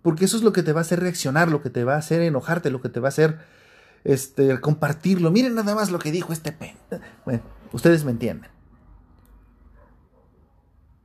Porque 0.03 0.25
eso 0.25 0.37
es 0.37 0.43
lo 0.43 0.53
que 0.53 0.63
te 0.63 0.73
va 0.73 0.81
a 0.81 0.83
hacer 0.83 1.01
reaccionar, 1.01 1.51
lo 1.51 1.63
que 1.63 1.71
te 1.71 1.85
va 1.85 1.95
a 1.95 1.99
hacer 1.99 2.21
enojarte, 2.23 2.71
lo 2.71 2.81
que 2.81 2.89
te 2.89 3.01
va 3.01 3.09
a 3.09 3.11
hacer 3.11 3.39
este, 4.05 4.61
compartirlo. 4.61 5.31
Miren 5.31 5.55
nada 5.55 5.75
más 5.75 5.91
lo 5.91 5.99
que 5.99 6.13
dijo 6.13 6.33
este 6.33 6.53
pen. 6.53 6.77
Bueno, 7.25 7.43
ustedes 7.73 8.05
me 8.05 8.13
entienden. 8.13 8.51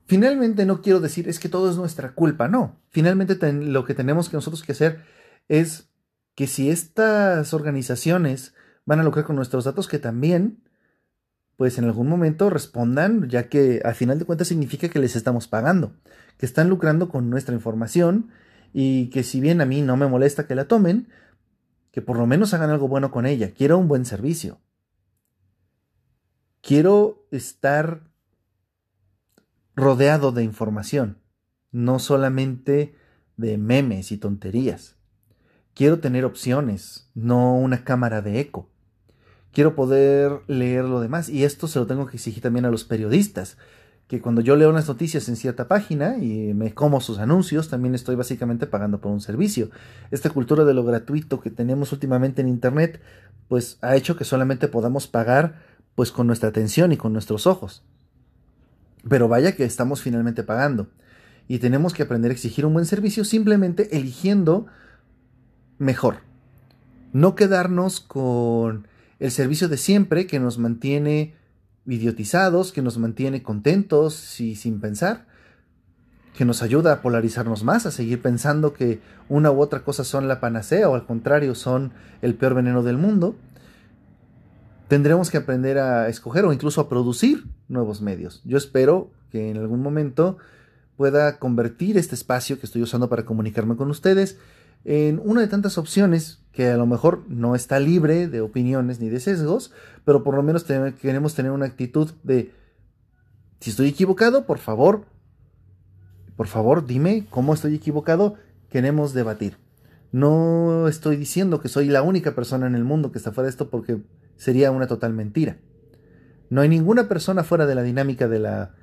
Finalmente 0.08 0.66
no 0.66 0.82
quiero 0.82 1.00
decir 1.00 1.28
es 1.28 1.40
que 1.40 1.50
todo 1.50 1.70
es 1.70 1.78
nuestra 1.78 2.14
culpa, 2.14 2.48
no. 2.48 2.80
Finalmente 2.90 3.36
lo 3.52 3.84
que 3.86 3.96
tenemos 3.96 4.30
que 4.30 4.38
nosotros 4.38 4.62
que 4.62 4.74
hacer 4.74 5.04
es 5.50 5.90
que 6.36 6.48
si 6.48 6.70
estas 6.70 7.54
organizaciones 7.54 8.54
van 8.86 9.00
a 9.00 9.04
lucrar 9.04 9.26
con 9.26 9.36
nuestros 9.36 9.64
datos, 9.64 9.88
que 9.88 10.00
también, 10.00 10.64
pues 11.56 11.78
en 11.78 11.86
algún 11.86 12.08
momento 12.08 12.50
respondan, 12.50 13.30
ya 13.30 13.50
que 13.50 13.82
al 13.84 13.96
final 13.96 14.20
de 14.20 14.26
cuentas 14.26 14.50
significa 14.50 14.90
que 14.90 15.00
les 15.00 15.16
estamos 15.16 15.48
pagando, 15.48 15.94
que 16.38 16.46
están 16.46 16.70
lucrando 16.70 17.10
con 17.10 17.30
nuestra 17.30 17.56
información 17.56 18.30
y 18.74 19.10
que 19.10 19.24
si 19.24 19.40
bien 19.40 19.62
a 19.62 19.66
mí 19.66 19.82
no 19.82 19.96
me 19.96 20.08
molesta 20.08 20.46
que 20.46 20.56
la 20.56 20.68
tomen, 20.68 21.08
que 21.92 22.02
por 22.02 22.18
lo 22.18 22.28
menos 22.28 22.54
hagan 22.54 22.70
algo 22.70 22.90
bueno 22.90 23.10
con 23.10 23.26
ella. 23.26 23.52
Quiero 23.52 23.78
un 23.78 23.88
buen 23.88 24.04
servicio. 24.04 24.60
Quiero 26.62 27.26
estar 27.32 28.02
rodeado 29.76 30.34
de 30.34 30.44
información, 30.44 31.20
no 31.72 32.00
solamente 32.00 32.96
de 33.38 33.58
memes 33.58 34.12
y 34.12 34.18
tonterías. 34.18 34.98
Quiero 35.76 36.00
tener 36.00 36.24
opciones, 36.24 37.10
no 37.16 37.54
una 37.54 37.84
cámara 37.84 38.22
de 38.22 38.40
eco. 38.40 38.70
Quiero 39.52 39.76
poder 39.76 40.40
leer 40.48 40.86
lo 40.86 41.02
demás 41.02 41.28
y 41.28 41.44
esto 41.44 41.68
se 41.68 41.80
lo 41.80 41.86
tengo 41.86 42.08
que 42.08 42.16
exigir 42.16 42.42
también 42.42 42.66
a 42.66 42.72
los 42.72 42.86
periodistas. 42.86 43.58
que 44.08 44.22
cuando 44.22 44.40
yo 44.40 44.56
leo 44.56 44.70
unas 44.70 44.88
noticias 44.88 45.28
en 45.30 45.36
cierta 45.36 45.68
página 45.68 46.18
y 46.20 46.54
me 46.54 46.76
como 46.76 47.02
sus 47.02 47.18
anuncios, 47.18 47.70
también 47.70 47.96
estoy 47.96 48.16
básicamente 48.16 48.68
pagando 48.68 49.02
por 49.02 49.12
un 49.12 49.20
servicio. 49.20 49.72
Esta 50.12 50.30
cultura 50.30 50.64
de 50.64 50.76
lo 50.76 50.84
gratuito 50.84 51.42
que 51.42 51.50
tenemos 51.50 51.92
últimamente 51.92 52.42
en 52.42 52.48
Internet, 52.48 53.02
pues 53.50 53.80
ha 53.82 53.96
hecho 53.96 54.16
que 54.16 54.24
solamente 54.24 54.68
podamos 54.68 55.08
pagar 55.08 55.56
pues 55.96 56.12
con 56.12 56.28
nuestra 56.28 56.50
atención 56.50 56.92
y 56.92 56.98
con 56.98 57.14
nuestros 57.14 57.48
ojos. 57.48 57.84
Pero 59.10 59.28
vaya 59.28 59.56
que 59.56 59.66
estamos 59.66 60.04
finalmente 60.04 60.44
pagando. 60.44 60.88
Y 61.48 61.58
tenemos 61.58 61.94
que 61.94 62.04
aprender 62.04 62.30
a 62.30 62.34
exigir 62.36 62.66
un 62.66 62.74
buen 62.74 62.86
servicio 62.86 63.26
simplemente 63.26 63.98
eligiendo 63.98 64.68
mejor. 65.78 66.18
No 67.14 67.36
quedarnos 67.36 68.00
con 68.00 68.88
el 69.20 69.32
servicio 69.32 69.70
de 69.70 69.78
siempre 69.78 70.28
que 70.28 70.40
nos 70.40 70.58
mantiene 70.58 71.34
idiotizados, 71.86 72.72
que 72.72 72.82
nos 72.82 72.98
mantiene 72.98 73.44
contentos 73.44 74.40
y 74.40 74.56
sin 74.56 74.80
pensar, 74.80 75.28
que 76.36 76.46
nos 76.46 76.62
ayuda 76.62 76.94
a 76.94 77.02
polarizarnos 77.02 77.64
más, 77.64 77.86
a 77.86 77.92
seguir 77.92 78.22
pensando 78.22 78.74
que 78.74 79.00
una 79.30 79.52
u 79.52 79.62
otra 79.62 79.84
cosa 79.84 80.04
son 80.04 80.28
la 80.28 80.40
panacea 80.40 80.90
o 80.90 80.96
al 80.96 81.06
contrario 81.06 81.56
son 81.56 81.94
el 82.22 82.36
peor 82.36 82.56
veneno 82.56 82.84
del 82.84 82.98
mundo. 82.98 83.36
Tendremos 84.88 85.32
que 85.32 85.38
aprender 85.38 85.80
a 85.80 86.10
escoger 86.10 86.46
o 86.46 86.54
incluso 86.54 86.82
a 86.82 86.90
producir 86.90 87.46
nuevos 87.70 88.02
medios. 88.02 88.42
Yo 88.44 88.58
espero 88.58 89.12
que 89.32 89.50
en 89.50 89.58
algún 89.58 89.82
momento 89.82 90.38
pueda 90.98 91.40
convertir 91.40 91.98
este 91.98 92.16
espacio 92.16 92.60
que 92.60 92.66
estoy 92.66 92.82
usando 92.82 93.10
para 93.10 93.26
comunicarme 93.26 93.76
con 93.76 93.90
ustedes 93.90 94.38
en 94.86 95.20
una 95.24 95.42
de 95.42 95.48
tantas 95.48 95.78
opciones 95.78 96.40
que 96.52 96.70
a 96.70 96.78
lo 96.78 96.86
mejor 96.86 97.24
no 97.28 97.56
está 97.56 97.80
libre 97.80 98.30
de 98.30 98.40
opiniones 98.40 99.00
ni 99.00 99.10
de 99.10 99.20
sesgos, 99.20 99.74
pero 100.06 100.24
por 100.24 100.36
lo 100.36 100.44
menos 100.44 100.64
queremos 100.64 101.36
tener 101.36 101.52
una 101.52 101.66
actitud 101.66 102.12
de, 102.24 102.54
si 103.60 103.72
estoy 103.72 103.90
equivocado, 103.90 104.46
por 104.46 104.60
favor, 104.60 105.06
por 106.38 106.48
favor, 106.48 106.86
dime 106.86 107.26
cómo 107.30 107.54
estoy 107.54 107.76
equivocado, 107.76 108.36
queremos 108.70 109.14
debatir. 109.14 109.58
No 110.12 110.88
estoy 110.88 111.18
diciendo 111.18 111.60
que 111.60 111.68
soy 111.68 111.88
la 111.88 112.02
única 112.02 112.36
persona 112.36 112.68
en 112.68 112.76
el 112.76 112.84
mundo 112.84 113.12
que 113.12 113.18
está 113.18 113.32
fuera 113.32 113.46
de 113.46 113.50
esto 113.50 113.70
porque 113.70 114.02
sería 114.38 114.72
una 114.72 114.88
total 114.88 115.14
mentira. 115.14 115.58
No 116.50 116.62
hay 116.62 116.70
ninguna 116.70 117.10
persona 117.10 117.44
fuera 117.44 117.66
de 117.66 117.76
la 117.76 117.82
dinámica 117.82 118.28
de 118.28 118.40
la, 118.40 118.76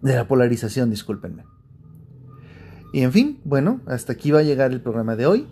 de 0.00 0.14
la 0.14 0.28
polarización, 0.28 0.88
discúlpenme. 0.88 1.44
Y 2.92 3.02
en 3.02 3.12
fin, 3.12 3.40
bueno, 3.44 3.80
hasta 3.86 4.12
aquí 4.12 4.30
va 4.30 4.40
a 4.40 4.42
llegar 4.42 4.72
el 4.72 4.80
programa 4.80 5.16
de 5.16 5.26
hoy. 5.26 5.46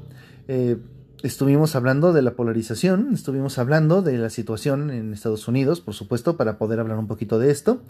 Eh, 0.49 0.79
estuvimos 1.23 1.77
hablando 1.77 2.13
de 2.13 2.23
la 2.23 2.35
polarización, 2.35 3.11
estuvimos 3.13 3.59
hablando 3.59 4.03
de 4.03 4.19
la 4.19 4.31
situación 4.31 4.91
en 4.91 5.13
Estados 5.13 5.47
Unidos, 5.49 5.81
por 5.81 5.95
supuesto, 5.95 6.37
para 6.37 6.59
poder 6.59 6.81
hablar 6.81 6.99
un 6.99 7.07
poquito 7.07 7.39
de 7.39 7.51
esto. 7.51 7.83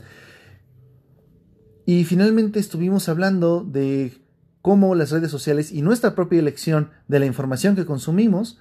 Y 1.85 2.05
finalmente 2.05 2.59
estuvimos 2.59 3.09
hablando 3.09 3.63
de 3.63 4.19
cómo 4.63 4.97
las 4.97 5.13
redes 5.13 5.31
sociales 5.31 5.71
y 5.71 5.83
nuestra 5.83 6.17
propia 6.17 6.41
elección 6.41 6.91
de 7.07 7.21
la 7.21 7.27
información 7.27 7.77
que 7.77 7.87
consumimos, 7.87 8.59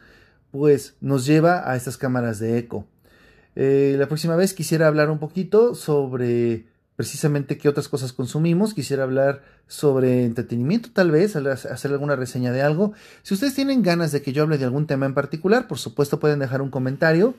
pues 0.52 0.96
nos 1.02 1.26
lleva 1.26 1.70
a 1.70 1.76
estas 1.76 1.98
cámaras 1.98 2.38
de 2.38 2.60
eco. 2.60 2.86
Eh, 3.56 3.96
la 3.98 4.08
próxima 4.08 4.36
vez 4.36 4.54
quisiera 4.54 4.86
hablar 4.86 5.10
un 5.10 5.18
poquito 5.18 5.74
sobre 5.74 6.68
precisamente 6.96 7.58
qué 7.58 7.70
otras 7.70 7.90
cosas 7.90 8.14
consumimos. 8.14 8.74
Quisiera 8.74 9.04
hablar 9.04 9.44
sobre 9.68 10.26
entretenimiento 10.26 10.90
tal 10.94 11.12
vez, 11.12 11.36
hacer 11.36 11.92
alguna 11.92 12.16
reseña 12.16 12.52
de 12.52 12.62
algo. 12.62 12.94
Si 13.24 13.34
ustedes 13.34 13.54
tienen 13.54 13.82
ganas 13.82 14.12
de 14.12 14.22
que 14.22 14.34
yo 14.34 14.44
hable 14.44 14.58
de 14.58 14.66
algún 14.66 14.88
tema 14.88 15.06
en 15.06 15.14
particular, 15.14 15.68
por 15.68 15.78
supuesto 15.78 16.20
pueden 16.20 16.40
dejar 16.40 16.62
un 16.62 16.70
comentario. 16.70 17.36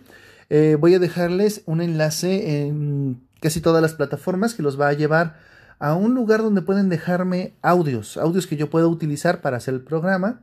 Eh, 0.49 0.77
voy 0.79 0.95
a 0.95 0.99
dejarles 0.99 1.63
un 1.67 1.81
enlace 1.81 2.67
en 2.67 3.21
casi 3.41 3.61
todas 3.61 3.83
las 3.83 3.95
plataformas 3.95 4.55
que 4.55 4.63
los 4.63 4.81
va 4.81 4.89
a 4.89 4.93
llevar 4.93 5.39
a 5.79 5.95
un 5.95 6.15
lugar 6.15 6.43
donde 6.43 6.63
pueden 6.63 6.89
dejarme 6.89 7.55
audios, 7.63 8.17
audios 8.17 8.47
que 8.47 8.57
yo 8.57 8.71
pueda 8.71 8.87
utilizar 8.87 9.41
para 9.41 9.59
hacer 9.59 9.75
el 9.75 9.83
programa 9.83 10.41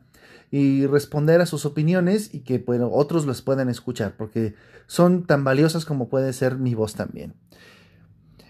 y 0.52 0.86
responder 0.86 1.42
a 1.42 1.48
sus 1.48 1.66
opiniones 1.66 2.34
y 2.34 2.42
que 2.42 2.64
otros 2.68 3.26
los 3.26 3.42
puedan 3.42 3.70
escuchar, 3.70 4.14
porque 4.16 4.54
son 4.86 5.24
tan 5.26 5.44
valiosas 5.44 5.86
como 5.86 6.10
puede 6.10 6.32
ser 6.34 6.58
mi 6.58 6.76
voz 6.76 6.94
también. 6.94 7.34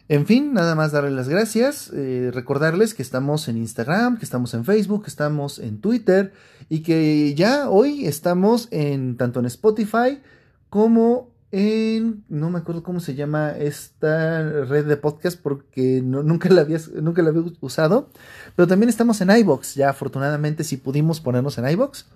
En 0.10 0.26
fin, 0.26 0.54
nada 0.54 0.76
más 0.76 0.92
darles 0.92 1.14
las 1.14 1.30
gracias, 1.30 1.90
eh, 1.94 2.30
recordarles 2.34 2.94
que 2.94 3.02
estamos 3.02 3.48
en 3.48 3.58
Instagram, 3.58 4.18
que 4.18 4.26
estamos 4.26 4.54
en 4.54 4.66
Facebook, 4.66 5.04
que 5.04 5.10
estamos 5.10 5.60
en 5.60 5.80
Twitter 5.80 6.34
y 6.68 6.84
que 6.84 7.34
ya 7.36 7.70
hoy 7.70 8.06
estamos 8.06 8.68
en 8.72 9.16
tanto 9.16 9.40
en 9.40 9.46
Spotify 9.46 10.22
como 10.70 11.32
en 11.52 12.26
no 12.28 12.50
me 12.50 12.60
acuerdo 12.60 12.84
cómo 12.84 13.00
se 13.00 13.16
llama 13.16 13.52
esta 13.52 14.42
red 14.66 14.86
de 14.88 14.98
podcast 14.98 15.40
porque 15.40 16.02
nunca 16.04 16.50
la 16.50 16.62
había 16.62 16.80
nunca 17.02 17.22
la 17.22 17.30
había 17.30 17.44
usado, 17.62 18.10
pero 18.58 18.68
también 18.68 18.90
estamos 18.90 19.22
en 19.22 19.30
iBox, 19.30 19.76
ya 19.76 19.90
afortunadamente 19.90 20.66
si 20.66 20.76
pudimos 20.76 21.22
ponernos 21.22 21.58
en 21.58 21.70
iBox. 21.70 22.08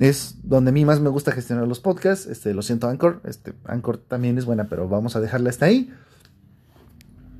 Es 0.00 0.38
donde 0.42 0.70
a 0.70 0.72
mí 0.72 0.84
más 0.84 0.98
me 0.98 1.08
gusta 1.08 1.30
gestionar 1.30 1.68
los 1.68 1.78
podcasts. 1.78 2.26
Este, 2.26 2.52
lo 2.52 2.62
siento, 2.62 2.88
Anchor. 2.88 3.20
Este, 3.24 3.54
Anchor 3.64 3.98
también 3.98 4.36
es 4.38 4.44
buena, 4.44 4.68
pero 4.68 4.88
vamos 4.88 5.14
a 5.14 5.20
dejarla 5.20 5.50
hasta 5.50 5.66
ahí. 5.66 5.92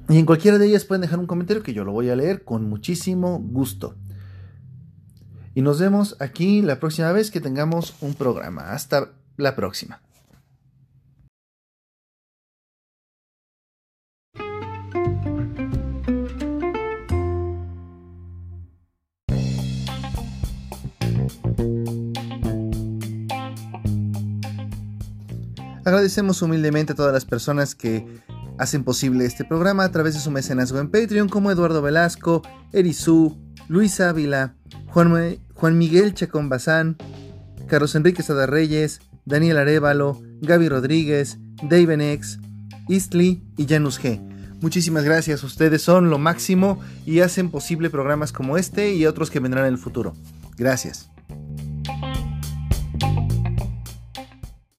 Y 0.08 0.18
en 0.18 0.26
cualquiera 0.26 0.58
de 0.58 0.66
ellas 0.66 0.84
pueden 0.84 1.00
dejar 1.00 1.18
un 1.18 1.26
comentario 1.26 1.62
que 1.62 1.72
yo 1.72 1.82
lo 1.84 1.92
voy 1.92 2.10
a 2.10 2.16
leer 2.16 2.44
con 2.44 2.68
muchísimo 2.68 3.38
gusto. 3.38 3.96
Y 5.54 5.62
nos 5.62 5.78
vemos 5.78 6.16
aquí 6.20 6.62
la 6.62 6.78
próxima 6.78 7.10
vez 7.12 7.30
que 7.30 7.40
tengamos 7.40 7.94
un 8.00 8.14
programa. 8.14 8.72
Hasta 8.72 9.12
la 9.36 9.56
próxima. 9.56 10.02
Agradecemos 25.84 26.40
humildemente 26.40 26.94
a 26.94 26.96
todas 26.96 27.12
las 27.12 27.26
personas 27.26 27.74
que 27.74 28.22
Hacen 28.58 28.84
posible 28.84 29.24
este 29.24 29.44
programa 29.44 29.84
a 29.84 29.90
través 29.90 30.14
de 30.14 30.20
su 30.20 30.30
mecenazgo 30.30 30.78
en 30.78 30.90
Patreon 30.90 31.28
como 31.28 31.50
Eduardo 31.50 31.82
Velasco, 31.82 32.42
Erizú, 32.72 33.36
Luis 33.68 34.00
Ávila, 34.00 34.54
Juan, 34.86 35.78
Miguel 35.78 36.14
Chacón 36.14 36.48
Bazán, 36.48 36.96
Carlos 37.66 37.94
Enrique 37.94 38.22
Sada 38.22 38.46
Reyes, 38.46 39.00
Daniel 39.24 39.56
Arevalo, 39.56 40.20
Gaby 40.40 40.68
Rodríguez, 40.68 41.38
Dave 41.62 42.12
X, 42.12 42.38
Eastly 42.88 43.42
y 43.56 43.66
Janus 43.66 44.00
G. 44.00 44.20
Muchísimas 44.60 45.04
gracias, 45.04 45.42
ustedes 45.42 45.82
son 45.82 46.10
lo 46.10 46.18
máximo 46.18 46.80
y 47.04 47.20
hacen 47.20 47.50
posible 47.50 47.90
programas 47.90 48.32
como 48.32 48.56
este 48.56 48.94
y 48.94 49.06
otros 49.06 49.30
que 49.30 49.40
vendrán 49.40 49.66
en 49.66 49.72
el 49.72 49.78
futuro. 49.78 50.14
Gracias. 50.56 51.13